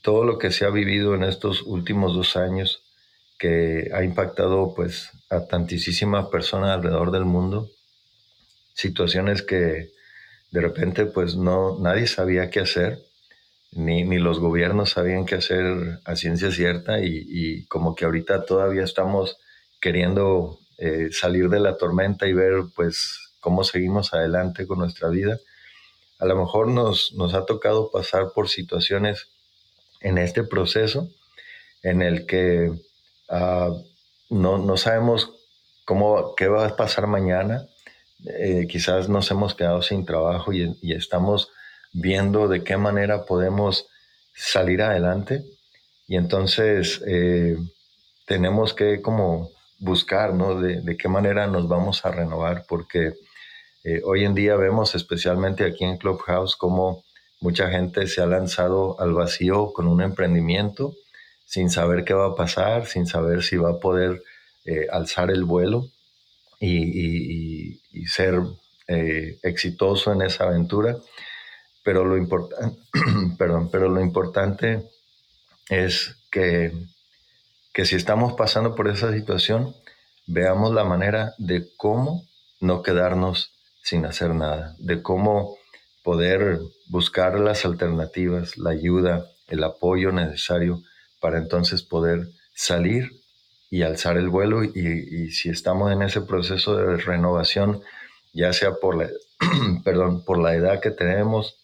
todo 0.02 0.24
lo 0.24 0.38
que 0.38 0.50
se 0.50 0.64
ha 0.64 0.70
vivido 0.70 1.14
en 1.14 1.24
estos 1.24 1.62
últimos 1.62 2.14
dos 2.14 2.36
años, 2.36 2.82
que 3.38 3.90
ha 3.94 4.02
impactado 4.02 4.74
pues 4.74 5.10
a 5.30 5.46
tantísimas 5.46 6.26
personas 6.26 6.70
alrededor 6.70 7.10
del 7.10 7.24
mundo, 7.24 7.70
situaciones 8.74 9.42
que 9.42 9.90
de 10.50 10.60
repente 10.60 11.06
pues 11.06 11.36
no, 11.36 11.78
nadie 11.80 12.06
sabía 12.06 12.50
qué 12.50 12.60
hacer, 12.60 13.00
ni, 13.72 14.04
ni 14.04 14.18
los 14.18 14.40
gobiernos 14.40 14.90
sabían 14.90 15.26
qué 15.26 15.36
hacer 15.36 16.00
a 16.04 16.16
ciencia 16.16 16.50
cierta 16.50 17.00
y, 17.00 17.64
como 17.66 17.94
que 17.94 18.04
ahorita 18.04 18.44
todavía 18.44 18.82
estamos 18.82 19.36
queriendo 19.80 20.58
eh, 20.78 21.08
salir 21.12 21.48
de 21.48 21.60
la 21.60 21.76
tormenta 21.76 22.26
y 22.26 22.32
ver 22.32 22.64
pues 22.74 23.32
cómo 23.40 23.64
seguimos 23.64 24.14
adelante 24.14 24.66
con 24.66 24.78
nuestra 24.78 25.08
vida. 25.08 25.38
A 26.18 26.26
lo 26.26 26.36
mejor 26.36 26.68
nos, 26.68 27.12
nos 27.14 27.34
ha 27.34 27.46
tocado 27.46 27.90
pasar 27.90 28.32
por 28.34 28.48
situaciones 28.48 29.28
en 30.00 30.18
este 30.18 30.44
proceso 30.44 31.08
en 31.82 32.02
el 32.02 32.26
que 32.26 32.72
ah, 33.28 33.70
no, 34.30 34.58
no, 34.58 34.76
sabemos 34.76 35.32
cómo, 35.84 36.34
qué 36.34 36.48
va 36.48 36.66
a 36.66 36.76
pasar 36.76 37.06
mañana. 37.06 37.66
Eh, 38.26 38.66
quizás 38.68 39.08
nos 39.08 39.30
hemos 39.30 39.54
quedado 39.54 39.80
sin 39.82 40.04
trabajo 40.04 40.52
y, 40.52 40.76
estamos 40.92 41.50
viendo 41.92 42.48
de 42.48 42.64
qué 42.64 42.76
manera 42.76 43.24
podemos 43.24 43.86
salir 44.34 44.82
adelante. 44.82 45.44
Y 46.06 46.16
entonces 46.16 47.02
eh, 47.06 47.56
tenemos 48.26 48.74
que 48.74 49.00
como 49.00 49.50
buscar, 49.78 50.34
¿no? 50.34 50.60
De, 50.60 50.96
qué 50.96 51.08
manera 51.08 51.46
nos 51.46 51.68
vamos 51.68 52.04
a 52.04 52.10
renovar, 52.10 52.64
porque 52.68 53.14
eh, 53.88 54.02
hoy 54.04 54.24
en 54.24 54.34
día 54.34 54.56
vemos, 54.56 54.94
especialmente 54.94 55.64
aquí 55.64 55.84
en 55.84 55.96
Clubhouse, 55.96 56.56
cómo 56.56 57.04
mucha 57.40 57.70
gente 57.70 58.06
se 58.06 58.20
ha 58.20 58.26
lanzado 58.26 59.00
al 59.00 59.14
vacío 59.14 59.72
con 59.72 59.86
un 59.86 60.02
emprendimiento 60.02 60.94
sin 61.44 61.70
saber 61.70 62.04
qué 62.04 62.14
va 62.14 62.26
a 62.26 62.34
pasar, 62.34 62.86
sin 62.86 63.06
saber 63.06 63.42
si 63.42 63.56
va 63.56 63.70
a 63.70 63.78
poder 63.78 64.22
eh, 64.64 64.86
alzar 64.90 65.30
el 65.30 65.44
vuelo 65.44 65.88
y, 66.60 67.80
ser 68.06 68.40
eh, 68.88 69.38
exitoso 69.42 70.12
en 70.12 70.22
esa 70.22 70.44
aventura. 70.44 70.96
Pero 71.82 72.04
lo, 72.04 72.16
perdón, 73.38 73.70
pero 73.70 73.88
lo 73.88 74.00
importante 74.00 74.82
es 75.68 76.16
que 76.30 76.72
que 77.78 77.84
si 77.84 77.94
estamos 77.94 78.32
pasando 78.32 78.74
por 78.74 78.88
esa 78.88 79.12
situación, 79.12 79.72
veamos 80.26 80.74
la 80.74 80.82
manera 80.82 81.34
de 81.38 81.68
cómo 81.76 82.24
no 82.60 82.82
quedarnos 82.82 83.52
sin 83.82 84.06
hacer 84.06 84.34
nada, 84.34 84.74
de 84.78 85.02
cómo 85.02 85.56
poder 86.02 86.58
buscar 86.88 87.38
las 87.38 87.64
alternativas, 87.64 88.56
la 88.56 88.70
ayuda, 88.70 89.26
el 89.48 89.64
apoyo 89.64 90.12
necesario 90.12 90.82
para 91.20 91.38
entonces 91.38 91.82
poder 91.82 92.28
salir 92.54 93.10
y 93.70 93.82
alzar 93.82 94.16
el 94.16 94.28
vuelo. 94.28 94.64
Y, 94.64 95.30
si 95.30 95.48
estamos 95.50 95.92
en 95.92 96.02
ese 96.02 96.20
proceso 96.20 96.76
de 96.76 96.96
renovación, 96.96 97.82
ya 98.32 98.52
sea 98.52 98.74
por 98.74 98.96
la, 98.96 99.08
perdón, 99.84 100.24
por 100.24 100.38
la 100.38 100.54
edad 100.54 100.80
que 100.80 100.90
tenemos, 100.90 101.56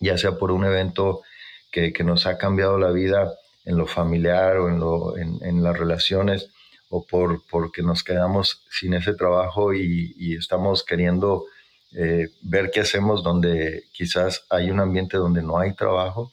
ya 0.00 0.18
sea 0.18 0.32
por 0.38 0.50
un 0.50 0.64
evento 0.64 1.22
que, 1.70 1.92
que 1.92 2.04
nos 2.04 2.26
ha 2.26 2.38
cambiado 2.38 2.78
la 2.78 2.90
vida 2.90 3.34
en 3.64 3.76
lo 3.76 3.86
familiar 3.86 4.56
o 4.56 4.68
en, 4.68 4.80
lo, 4.80 5.16
en, 5.16 5.62
las 5.62 5.78
relaciones 5.78 6.50
o 6.94 7.06
por 7.06 7.42
porque 7.50 7.82
nos 7.82 8.04
quedamos 8.04 8.62
sin 8.70 8.92
ese 8.92 9.14
trabajo 9.14 9.72
y, 9.72 10.36
estamos 10.38 10.84
queriendo 10.84 11.46
eh, 11.92 12.28
ver 12.42 12.70
qué 12.70 12.80
hacemos 12.80 13.22
donde 13.22 13.84
quizás 13.92 14.44
hay 14.50 14.70
un 14.70 14.78
ambiente 14.78 15.16
donde 15.16 15.42
no 15.42 15.58
hay 15.58 15.74
trabajo, 15.74 16.32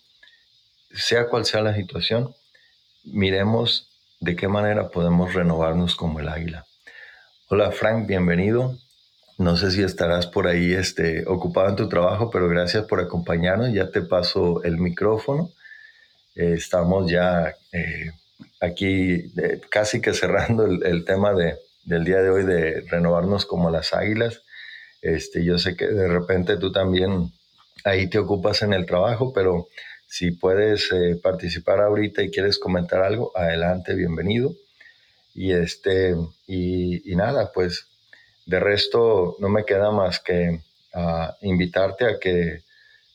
sea 0.94 1.30
cual 1.30 1.46
sea 1.46 1.62
la 1.62 1.74
situación, 1.76 2.36
miremos 3.06 3.88
de 4.20 4.36
qué 4.36 4.50
manera 4.50 4.90
podemos 4.90 5.34
renovarnos 5.34 5.96
como 5.96 6.20
el 6.20 6.28
águila. 6.28 6.66
Hola 7.48 7.72
Frank, 7.72 8.06
bienvenido. 8.06 8.78
No 9.38 9.56
sé 9.56 9.72
si 9.72 9.82
estarás 9.82 10.28
por 10.28 10.48
ahí 10.48 10.74
este, 10.74 11.26
ocupado 11.26 11.70
en 11.70 11.78
tu 11.78 11.88
trabajo, 11.88 12.30
pero 12.30 12.50
gracias 12.50 12.84
por 12.84 13.00
acompañarnos. 13.00 13.72
Ya 13.74 13.92
te 13.92 14.02
paso 14.02 14.62
el 14.64 14.78
micrófono 14.78 15.52
eh, 16.40 16.54
estamos 16.54 17.10
ya 17.10 17.54
eh, 17.72 18.12
aquí 18.60 19.32
eh, 19.38 19.62
casi 19.70 20.02
que 20.02 20.14
cerrando 20.14 20.66
el, 20.66 21.06
tema 21.06 21.34
de, 21.34 21.58
del 21.84 22.04
día 22.04 22.22
de 22.22 22.30
hoy 22.30 22.44
de 22.46 22.82
renovarnos 22.90 23.46
como 23.46 23.70
las 23.70 23.94
águilas. 23.94 24.42
Este, 25.02 25.44
yo 25.44 25.58
sé 25.58 25.76
que 25.76 25.88
de 25.88 26.08
repente 26.08 26.58
tú 26.58 26.72
también 26.72 27.32
ahí 27.84 28.10
te 28.10 28.20
ocupas 28.20 28.62
en 28.62 28.74
el 28.74 28.86
trabajo, 28.86 29.32
pero 29.34 29.68
si 30.08 30.32
puedes 30.32 30.90
participar 31.22 31.80
ahorita 31.82 32.24
y 32.24 32.32
quieres 32.32 32.58
comentar 32.58 33.04
algo, 33.04 33.32
adelante, 33.36 33.94
bienvenido. 33.94 34.54
Y, 35.34 35.54
este, 35.54 36.16
y, 36.48 37.16
nada, 37.16 37.52
pues 37.54 37.88
de 38.46 38.60
resto 38.60 39.38
no 39.40 39.50
me 39.50 39.64
queda 39.64 39.92
más 39.92 40.20
que 40.20 40.62
ah, 40.94 41.36
invitarte 41.42 42.06
a 42.06 42.20
que 42.20 42.64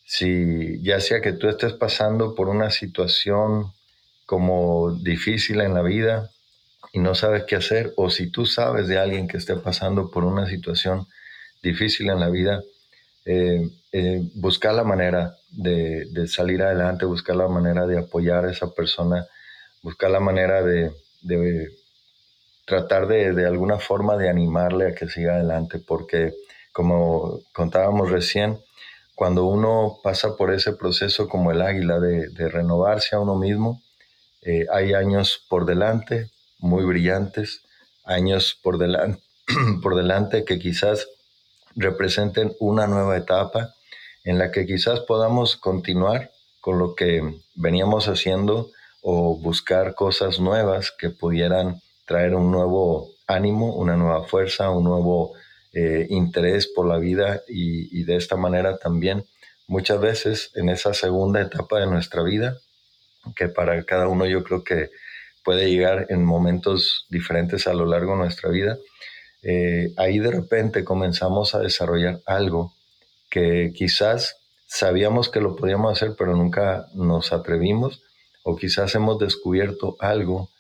si 0.07 0.81
ya 0.83 1.01
sea 1.01 1.21
que 1.21 1.33
tú 1.33 1.49
estés 1.49 1.73
pasando 1.73 2.35
por 2.35 2.49
una 2.49 2.71
situación 2.71 3.73
como 4.27 4.93
difícil 4.93 5.61
en 5.61 5.75
la 5.75 5.83
vida 5.83 6.31
y 6.93 7.01
no 7.01 7.15
sabes 7.15 7.45
qué 7.45 7.57
hacer, 7.57 7.93
o 7.97 8.11
si 8.11 8.31
tú 8.31 8.47
sabes 8.47 8.87
de 8.87 8.99
alguien 8.99 9.27
que 9.27 9.37
esté 9.37 9.57
pasando 9.57 10.11
por 10.11 10.25
una 10.25 10.47
situación 10.47 11.07
difícil 11.63 12.11
en 12.11 12.21
la 12.21 12.29
vida, 12.29 12.63
eh, 13.25 13.69
eh, 13.93 14.23
buscar 14.35 14.75
la 14.75 14.85
manera 14.85 15.37
de, 15.51 16.07
salir 16.29 16.63
adelante, 16.63 17.07
buscar 17.07 17.37
la 17.37 17.49
manera 17.49 17.87
de 17.87 17.99
apoyar 17.99 18.45
a 18.45 18.51
esa 18.51 18.71
persona, 18.73 19.27
buscar 19.83 20.11
la 20.11 20.21
manera 20.21 20.63
de, 20.63 20.93
tratar 22.65 23.07
de, 23.09 23.33
de, 23.33 23.47
alguna 23.47 23.79
forma 23.79 24.17
de 24.17 24.29
animarle 24.29 24.89
a 24.89 24.95
que 24.95 25.09
siga 25.09 25.35
adelante, 25.35 25.79
porque 25.79 26.33
como 26.73 27.41
contábamos 27.53 28.11
recién, 28.11 28.59
cuando 29.15 29.45
uno 29.47 29.99
pasa 30.03 30.37
por 30.37 30.53
ese 30.53 30.73
proceso 30.73 31.29
como 31.29 31.53
el 31.53 31.63
águila 31.63 32.01
de, 32.01 32.49
renovarse 32.49 33.15
a 33.15 33.21
uno 33.21 33.37
mismo, 33.37 33.81
eh, 34.45 34.67
hay 34.71 34.95
años 34.95 35.45
por 35.49 35.67
delante 35.67 36.31
muy 36.59 36.85
brillantes, 36.85 37.63
años 38.05 38.59
por 38.63 38.79
delante, 38.79 39.23
por 39.83 39.97
delante 39.97 40.45
que 40.45 40.59
quizás 40.59 41.09
representen 41.77 42.55
una 42.61 42.87
nueva 42.87 43.17
etapa 43.17 43.75
en 44.25 44.39
la 44.39 44.51
que 44.51 44.67
quizás 44.67 45.01
podamos 45.01 45.57
continuar 45.57 46.31
con 46.61 46.79
lo 46.79 46.95
que 46.95 47.41
veníamos 47.55 48.09
haciendo 48.09 48.71
o 49.03 49.37
buscar 49.37 49.95
cosas 49.95 50.41
nuevas 50.41 50.91
que 50.91 51.11
pudieran 51.11 51.83
traer 52.07 52.35
un 52.35 52.51
nuevo 52.51 53.11
ánimo, 53.27 53.75
una 53.75 53.97
nueva 53.97 54.25
fuerza, 54.25 54.71
un 54.71 54.85
nuevo 54.85 55.33
eh, 55.73 56.07
interés 56.09 56.67
por 56.67 56.87
la 56.87 56.99
vida 56.99 57.43
y 57.49 58.05
de 58.05 58.17
esta 58.17 58.37
manera 58.37 58.79
también 58.79 59.27
muchas 59.67 60.01
veces 60.01 60.51
en 60.55 60.69
esa 60.69 60.95
segunda 60.95 61.41
etapa 61.41 61.81
de 61.81 61.87
nuestra 61.87 62.23
vida, 62.23 62.59
que 63.37 63.49
para 63.49 63.83
cada 63.85 64.09
uno 64.09 64.27
yo 64.27 64.45
creo 64.45 64.65
que 64.65 64.91
puede 65.45 65.71
llegar 65.71 66.07
en 66.09 66.25
momentos 66.25 67.07
diferentes 67.11 67.67
a 67.67 67.75
lo 67.75 67.87
largo 67.87 68.13
de 68.13 68.19
nuestra 68.19 68.51
vida, 68.51 68.79
eh, 69.43 69.93
ahí 69.97 70.19
de 70.19 70.31
repente 70.31 70.85
comenzamos 70.85 71.55
a 71.55 71.61
desarrollar 71.61 72.21
algo 72.27 72.73
que 73.31 73.73
quizás 73.75 74.37
sabíamos 74.67 75.29
que 75.29 75.41
lo 75.41 75.55
podíamos 75.57 75.93
hacer, 75.93 76.15
pero 76.17 76.35
nunca 76.35 76.87
nos 76.95 77.33
atrevimos, 77.33 78.03
o 78.43 78.57
quizás 78.57 78.95
hemos 78.95 79.19
descubierto 79.19 79.97
algo 80.01 80.51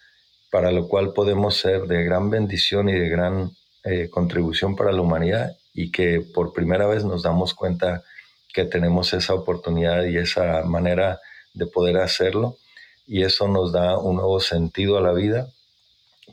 para 0.50 0.70
lo 0.70 0.87
cual 0.87 1.12
podemos 1.12 1.57
ser 1.57 1.83
de 1.83 2.05
gran 2.05 2.31
bendición 2.31 2.88
y 2.88 2.92
de 2.92 3.09
gran 3.09 3.50
eh, 3.85 4.09
contribución 4.09 4.77
para 4.77 4.92
la 4.92 5.00
humanidad 5.03 5.57
y 5.72 5.90
que 5.90 6.20
por 6.20 6.53
primera 6.53 6.87
vez 6.87 7.05
nos 7.05 7.22
damos 7.22 7.55
cuenta 7.55 8.05
que 8.53 8.64
tenemos 8.64 9.12
esa 9.12 9.35
oportunidad 9.35 10.05
y 10.05 10.16
esa 10.16 10.62
manera 10.62 11.20
de 11.55 11.67
poder 11.67 11.97
hacerlo 11.99 12.59
y 13.07 13.23
eso 13.23 13.49
nos 13.49 13.73
da 13.73 13.99
un 13.99 14.17
nuevo 14.17 14.40
sentido 14.40 14.99
a 14.99 15.01
la 15.01 15.12
vida. 15.12 15.49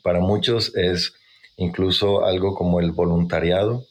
Para 0.03 0.19
muchos 0.19 0.75
es 0.75 1.13
incluso 1.57 2.25
algo 2.25 2.55
como 2.55 2.79
el 2.79 2.91
voluntariado, 2.91 3.86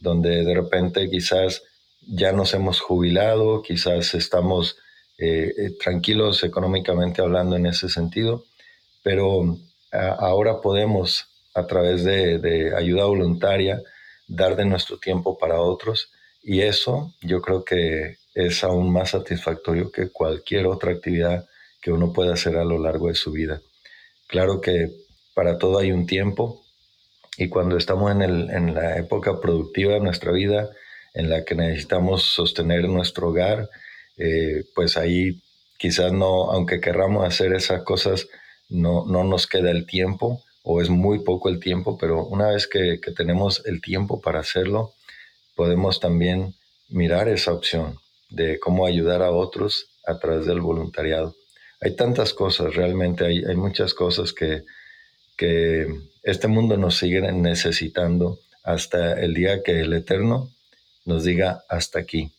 donde 0.00 0.44
de 0.44 0.54
repente 0.54 1.08
quizás 1.10 1.62
ya 2.06 2.32
nos 2.32 2.52
hemos 2.54 2.80
jubilado, 2.80 3.62
quizás 3.62 4.14
estamos 4.14 4.76
eh, 5.16 5.52
eh, 5.56 5.70
tranquilos 5.82 6.42
económicamente 6.44 7.22
hablando 7.22 7.56
en 7.56 7.66
ese 7.66 7.88
sentido, 7.88 8.44
pero 9.02 9.58
ahora 9.92 10.60
podemos 10.60 11.28
a 11.54 11.68
través 11.68 12.02
de, 12.02 12.38
de 12.38 12.76
ayuda 12.76 13.04
voluntaria 13.04 13.80
dar 14.26 14.56
de 14.56 14.64
nuestro 14.64 14.98
tiempo 14.98 15.38
para 15.38 15.60
otros 15.60 16.10
y 16.42 16.62
eso 16.62 17.12
yo 17.22 17.40
creo 17.40 17.64
que 17.64 18.16
es 18.34 18.64
aún 18.64 18.92
más 18.92 19.10
satisfactorio 19.10 19.90
que 19.92 20.10
cualquier 20.10 20.66
otra 20.66 20.92
actividad 20.92 21.46
que 21.80 21.92
uno 21.92 22.12
pueda 22.12 22.34
hacer 22.34 22.56
a 22.56 22.64
lo 22.64 22.78
largo 22.78 23.08
de 23.08 23.14
su 23.14 23.30
vida. 23.30 23.60
Claro 24.26 24.60
que 24.60 24.90
para 25.34 25.58
todo 25.58 25.78
hay 25.78 25.92
un 25.92 26.06
tiempo 26.06 26.62
y 27.36 27.48
cuando 27.48 27.76
estamos 27.76 28.10
en, 28.12 28.22
el, 28.22 28.50
en 28.50 28.74
la 28.74 28.96
época 28.98 29.40
productiva 29.40 29.94
de 29.94 30.00
nuestra 30.00 30.32
vida, 30.32 30.70
en 31.14 31.30
la 31.30 31.44
que 31.44 31.54
necesitamos 31.54 32.22
sostener 32.22 32.88
nuestro 32.88 33.28
hogar, 33.28 33.68
eh, 34.16 34.64
pues 34.74 34.96
ahí 34.96 35.40
quizás 35.78 36.12
no, 36.12 36.50
aunque 36.50 36.80
querramos 36.80 37.26
hacer 37.26 37.52
esas 37.52 37.82
cosas, 37.82 38.28
no, 38.68 39.04
no 39.06 39.24
nos 39.24 39.46
queda 39.46 39.70
el 39.70 39.86
tiempo 39.86 40.42
o 40.62 40.80
es 40.80 40.88
muy 40.88 41.20
poco 41.20 41.48
el 41.48 41.60
tiempo, 41.60 41.98
pero 41.98 42.24
una 42.24 42.48
vez 42.48 42.66
que, 42.66 42.98
que 43.00 43.10
tenemos 43.10 43.62
el 43.66 43.80
tiempo 43.80 44.20
para 44.20 44.40
hacerlo, 44.40 44.94
podemos 45.54 46.00
también 46.00 46.54
mirar 46.88 47.28
esa 47.28 47.52
opción 47.52 47.98
de 48.34 48.58
cómo 48.58 48.86
ayudar 48.86 49.22
a 49.22 49.30
otros 49.30 49.86
a 50.06 50.18
través 50.18 50.46
del 50.46 50.60
voluntariado 50.60 51.34
hay 51.84 51.96
tantas 51.96 52.32
cosas, 52.32 52.74
realmente 52.74 53.26
hay, 53.26 53.44
hay 53.44 53.56
muchas 53.56 53.92
cosas 53.92 54.32
que, 54.32 54.64
que 55.36 55.86
este 56.22 56.48
mundo 56.48 56.78
nos 56.78 56.96
sigue 56.96 57.20
necesitando 57.30 58.38
hasta 58.62 59.20
el 59.20 59.34
día 59.34 59.62
que 59.62 59.80
el 59.80 59.92
Eterno 59.92 60.50
nos 61.04 61.24
diga 61.24 61.62
hasta 61.68 61.98
aquí. 61.98 62.32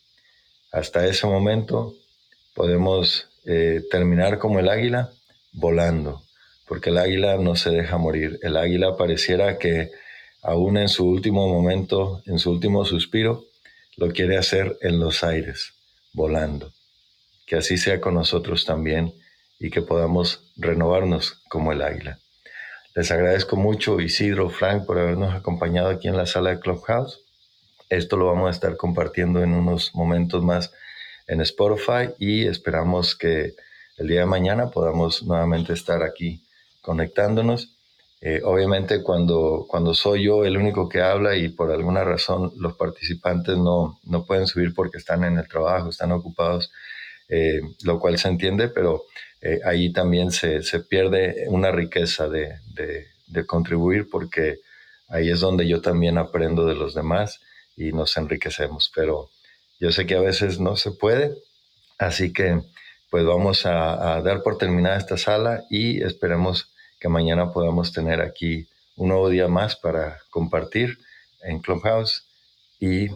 Hasta 0.72 1.06
ese 1.06 1.28
momento 1.28 1.94
podemos 2.56 3.30
eh, 3.46 3.84
terminar 3.92 4.40
como 4.40 4.60
el 4.60 4.68
águila 4.68 5.12
volando, 5.52 6.24
porque 6.68 6.90
el 6.90 6.98
águila 6.98 7.38
no 7.38 7.56
se 7.56 7.70
deja 7.70 8.00
morir. 8.00 8.40
El 8.42 8.58
águila 8.58 8.98
pareciera 8.98 9.60
que 9.60 9.92
aún 10.42 10.78
en 10.78 10.90
su 10.90 11.08
último 11.08 11.48
momento, 11.48 12.24
en 12.26 12.40
su 12.40 12.50
último 12.50 12.84
suspiro, 12.84 13.46
lo 13.96 14.12
quiere 14.12 14.38
hacer 14.38 14.76
en 14.82 15.00
los 15.00 15.24
aires, 15.24 15.74
volando. 16.16 16.72
Que 17.46 17.58
así 17.58 17.78
sea 17.78 18.02
con 18.02 18.16
nosotros 18.16 18.66
también 18.66 19.14
y 19.60 19.70
que 19.70 19.82
podamos 19.82 20.52
renovarnos 20.58 21.42
como 21.50 21.72
el 21.72 21.82
águila. 21.82 22.20
Les 22.96 23.12
agradezco 23.12 23.58
mucho 23.58 24.00
Isidro, 24.00 24.50
Frank, 24.50 24.86
por 24.86 24.98
habernos 24.98 25.36
acompañado 25.36 25.90
aquí 25.90 26.08
en 26.08 26.18
la 26.18 26.26
sala 26.26 26.52
de 26.52 26.60
Clubhouse. 26.60 27.20
Esto 27.90 28.18
lo 28.18 28.28
vamos 28.28 28.48
a 28.48 28.52
estar 28.52 28.78
compartiendo 28.78 29.44
en 29.44 29.54
unos 29.54 29.94
momentos 29.94 30.44
más 30.44 30.72
en 31.28 31.42
Spotify 31.42 32.14
y 32.20 32.48
esperamos 32.48 33.16
que 33.16 33.54
el 33.98 34.08
día 34.08 34.22
de 34.22 34.26
mañana 34.26 34.72
podamos 34.72 35.24
nuevamente 35.24 35.74
estar 35.74 36.04
aquí 36.04 36.46
conectándonos. 36.82 37.75
Eh, 38.28 38.42
obviamente 38.44 39.04
cuando, 39.04 39.68
cuando 39.70 39.94
soy 39.94 40.24
yo 40.24 40.46
el 40.46 40.58
único 40.58 40.90
que 40.90 41.00
habla 41.00 41.36
y 41.36 41.50
por 41.50 41.70
alguna 41.70 42.04
razón 42.04 42.52
los 42.58 42.76
participantes 42.76 43.56
no, 43.56 44.00
no 44.04 44.26
pueden 44.26 44.48
subir 44.48 44.74
porque 44.74 44.98
están 44.98 45.24
en 45.24 45.38
el 45.38 45.48
trabajo, 45.48 45.92
están 45.92 46.12
ocupados, 46.12 46.72
eh, 47.30 47.62
lo 47.84 48.00
cual 48.00 48.18
se 48.18 48.30
entiende, 48.30 48.68
pero 48.68 49.04
eh, 49.42 49.60
ahí 49.64 49.94
también 49.94 50.32
se, 50.32 50.60
pierde 50.90 51.46
una 51.50 51.70
riqueza 51.70 52.28
de, 52.28 52.56
contribuir 53.46 54.10
porque 54.10 54.58
ahí 55.08 55.30
es 55.30 55.40
donde 55.40 55.68
yo 55.68 55.82
también 55.82 56.18
aprendo 56.18 56.66
de 56.66 56.74
los 56.74 56.96
demás 56.96 57.42
y 57.78 57.92
nos 57.92 58.18
enriquecemos. 58.18 58.92
Pero 58.96 59.30
yo 59.80 59.92
sé 59.92 60.08
que 60.08 60.16
a 60.16 60.22
veces 60.22 60.60
no 60.60 60.76
se 60.78 60.90
puede, 60.90 61.32
así 62.00 62.34
que 62.34 62.60
pues 63.12 63.24
vamos 63.24 63.68
a, 63.68 64.20
dar 64.24 64.42
por 64.42 64.58
terminada 64.58 64.98
esta 64.98 65.16
sala 65.16 65.64
y 65.70 66.02
esperemos 66.02 66.72
que 67.06 67.10
mañana 67.10 67.52
podamos 67.54 67.94
tener 67.94 68.20
aquí 68.20 68.68
un 68.96 69.10
nuevo 69.10 69.30
día 69.30 69.48
más 69.48 69.76
para 69.76 70.18
compartir 70.32 70.98
en 71.44 71.60
Clubhouse 71.60 72.26
y 72.80 73.10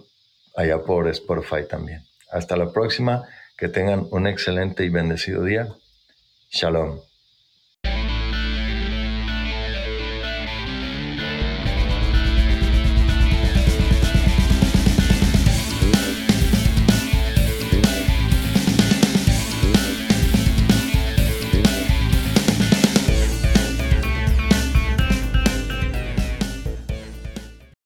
allá 0.56 0.84
por 0.84 1.08
Spotify 1.08 1.68
también. 1.68 2.06
Hasta 2.32 2.56
la 2.56 2.72
próxima, 2.72 3.28
que 3.58 3.68
tengan 3.68 4.06
un 4.12 4.28
excelente 4.28 4.86
y 4.86 4.90
bendecido 4.90 5.44
día. 5.44 5.70
Shalom. 6.52 7.09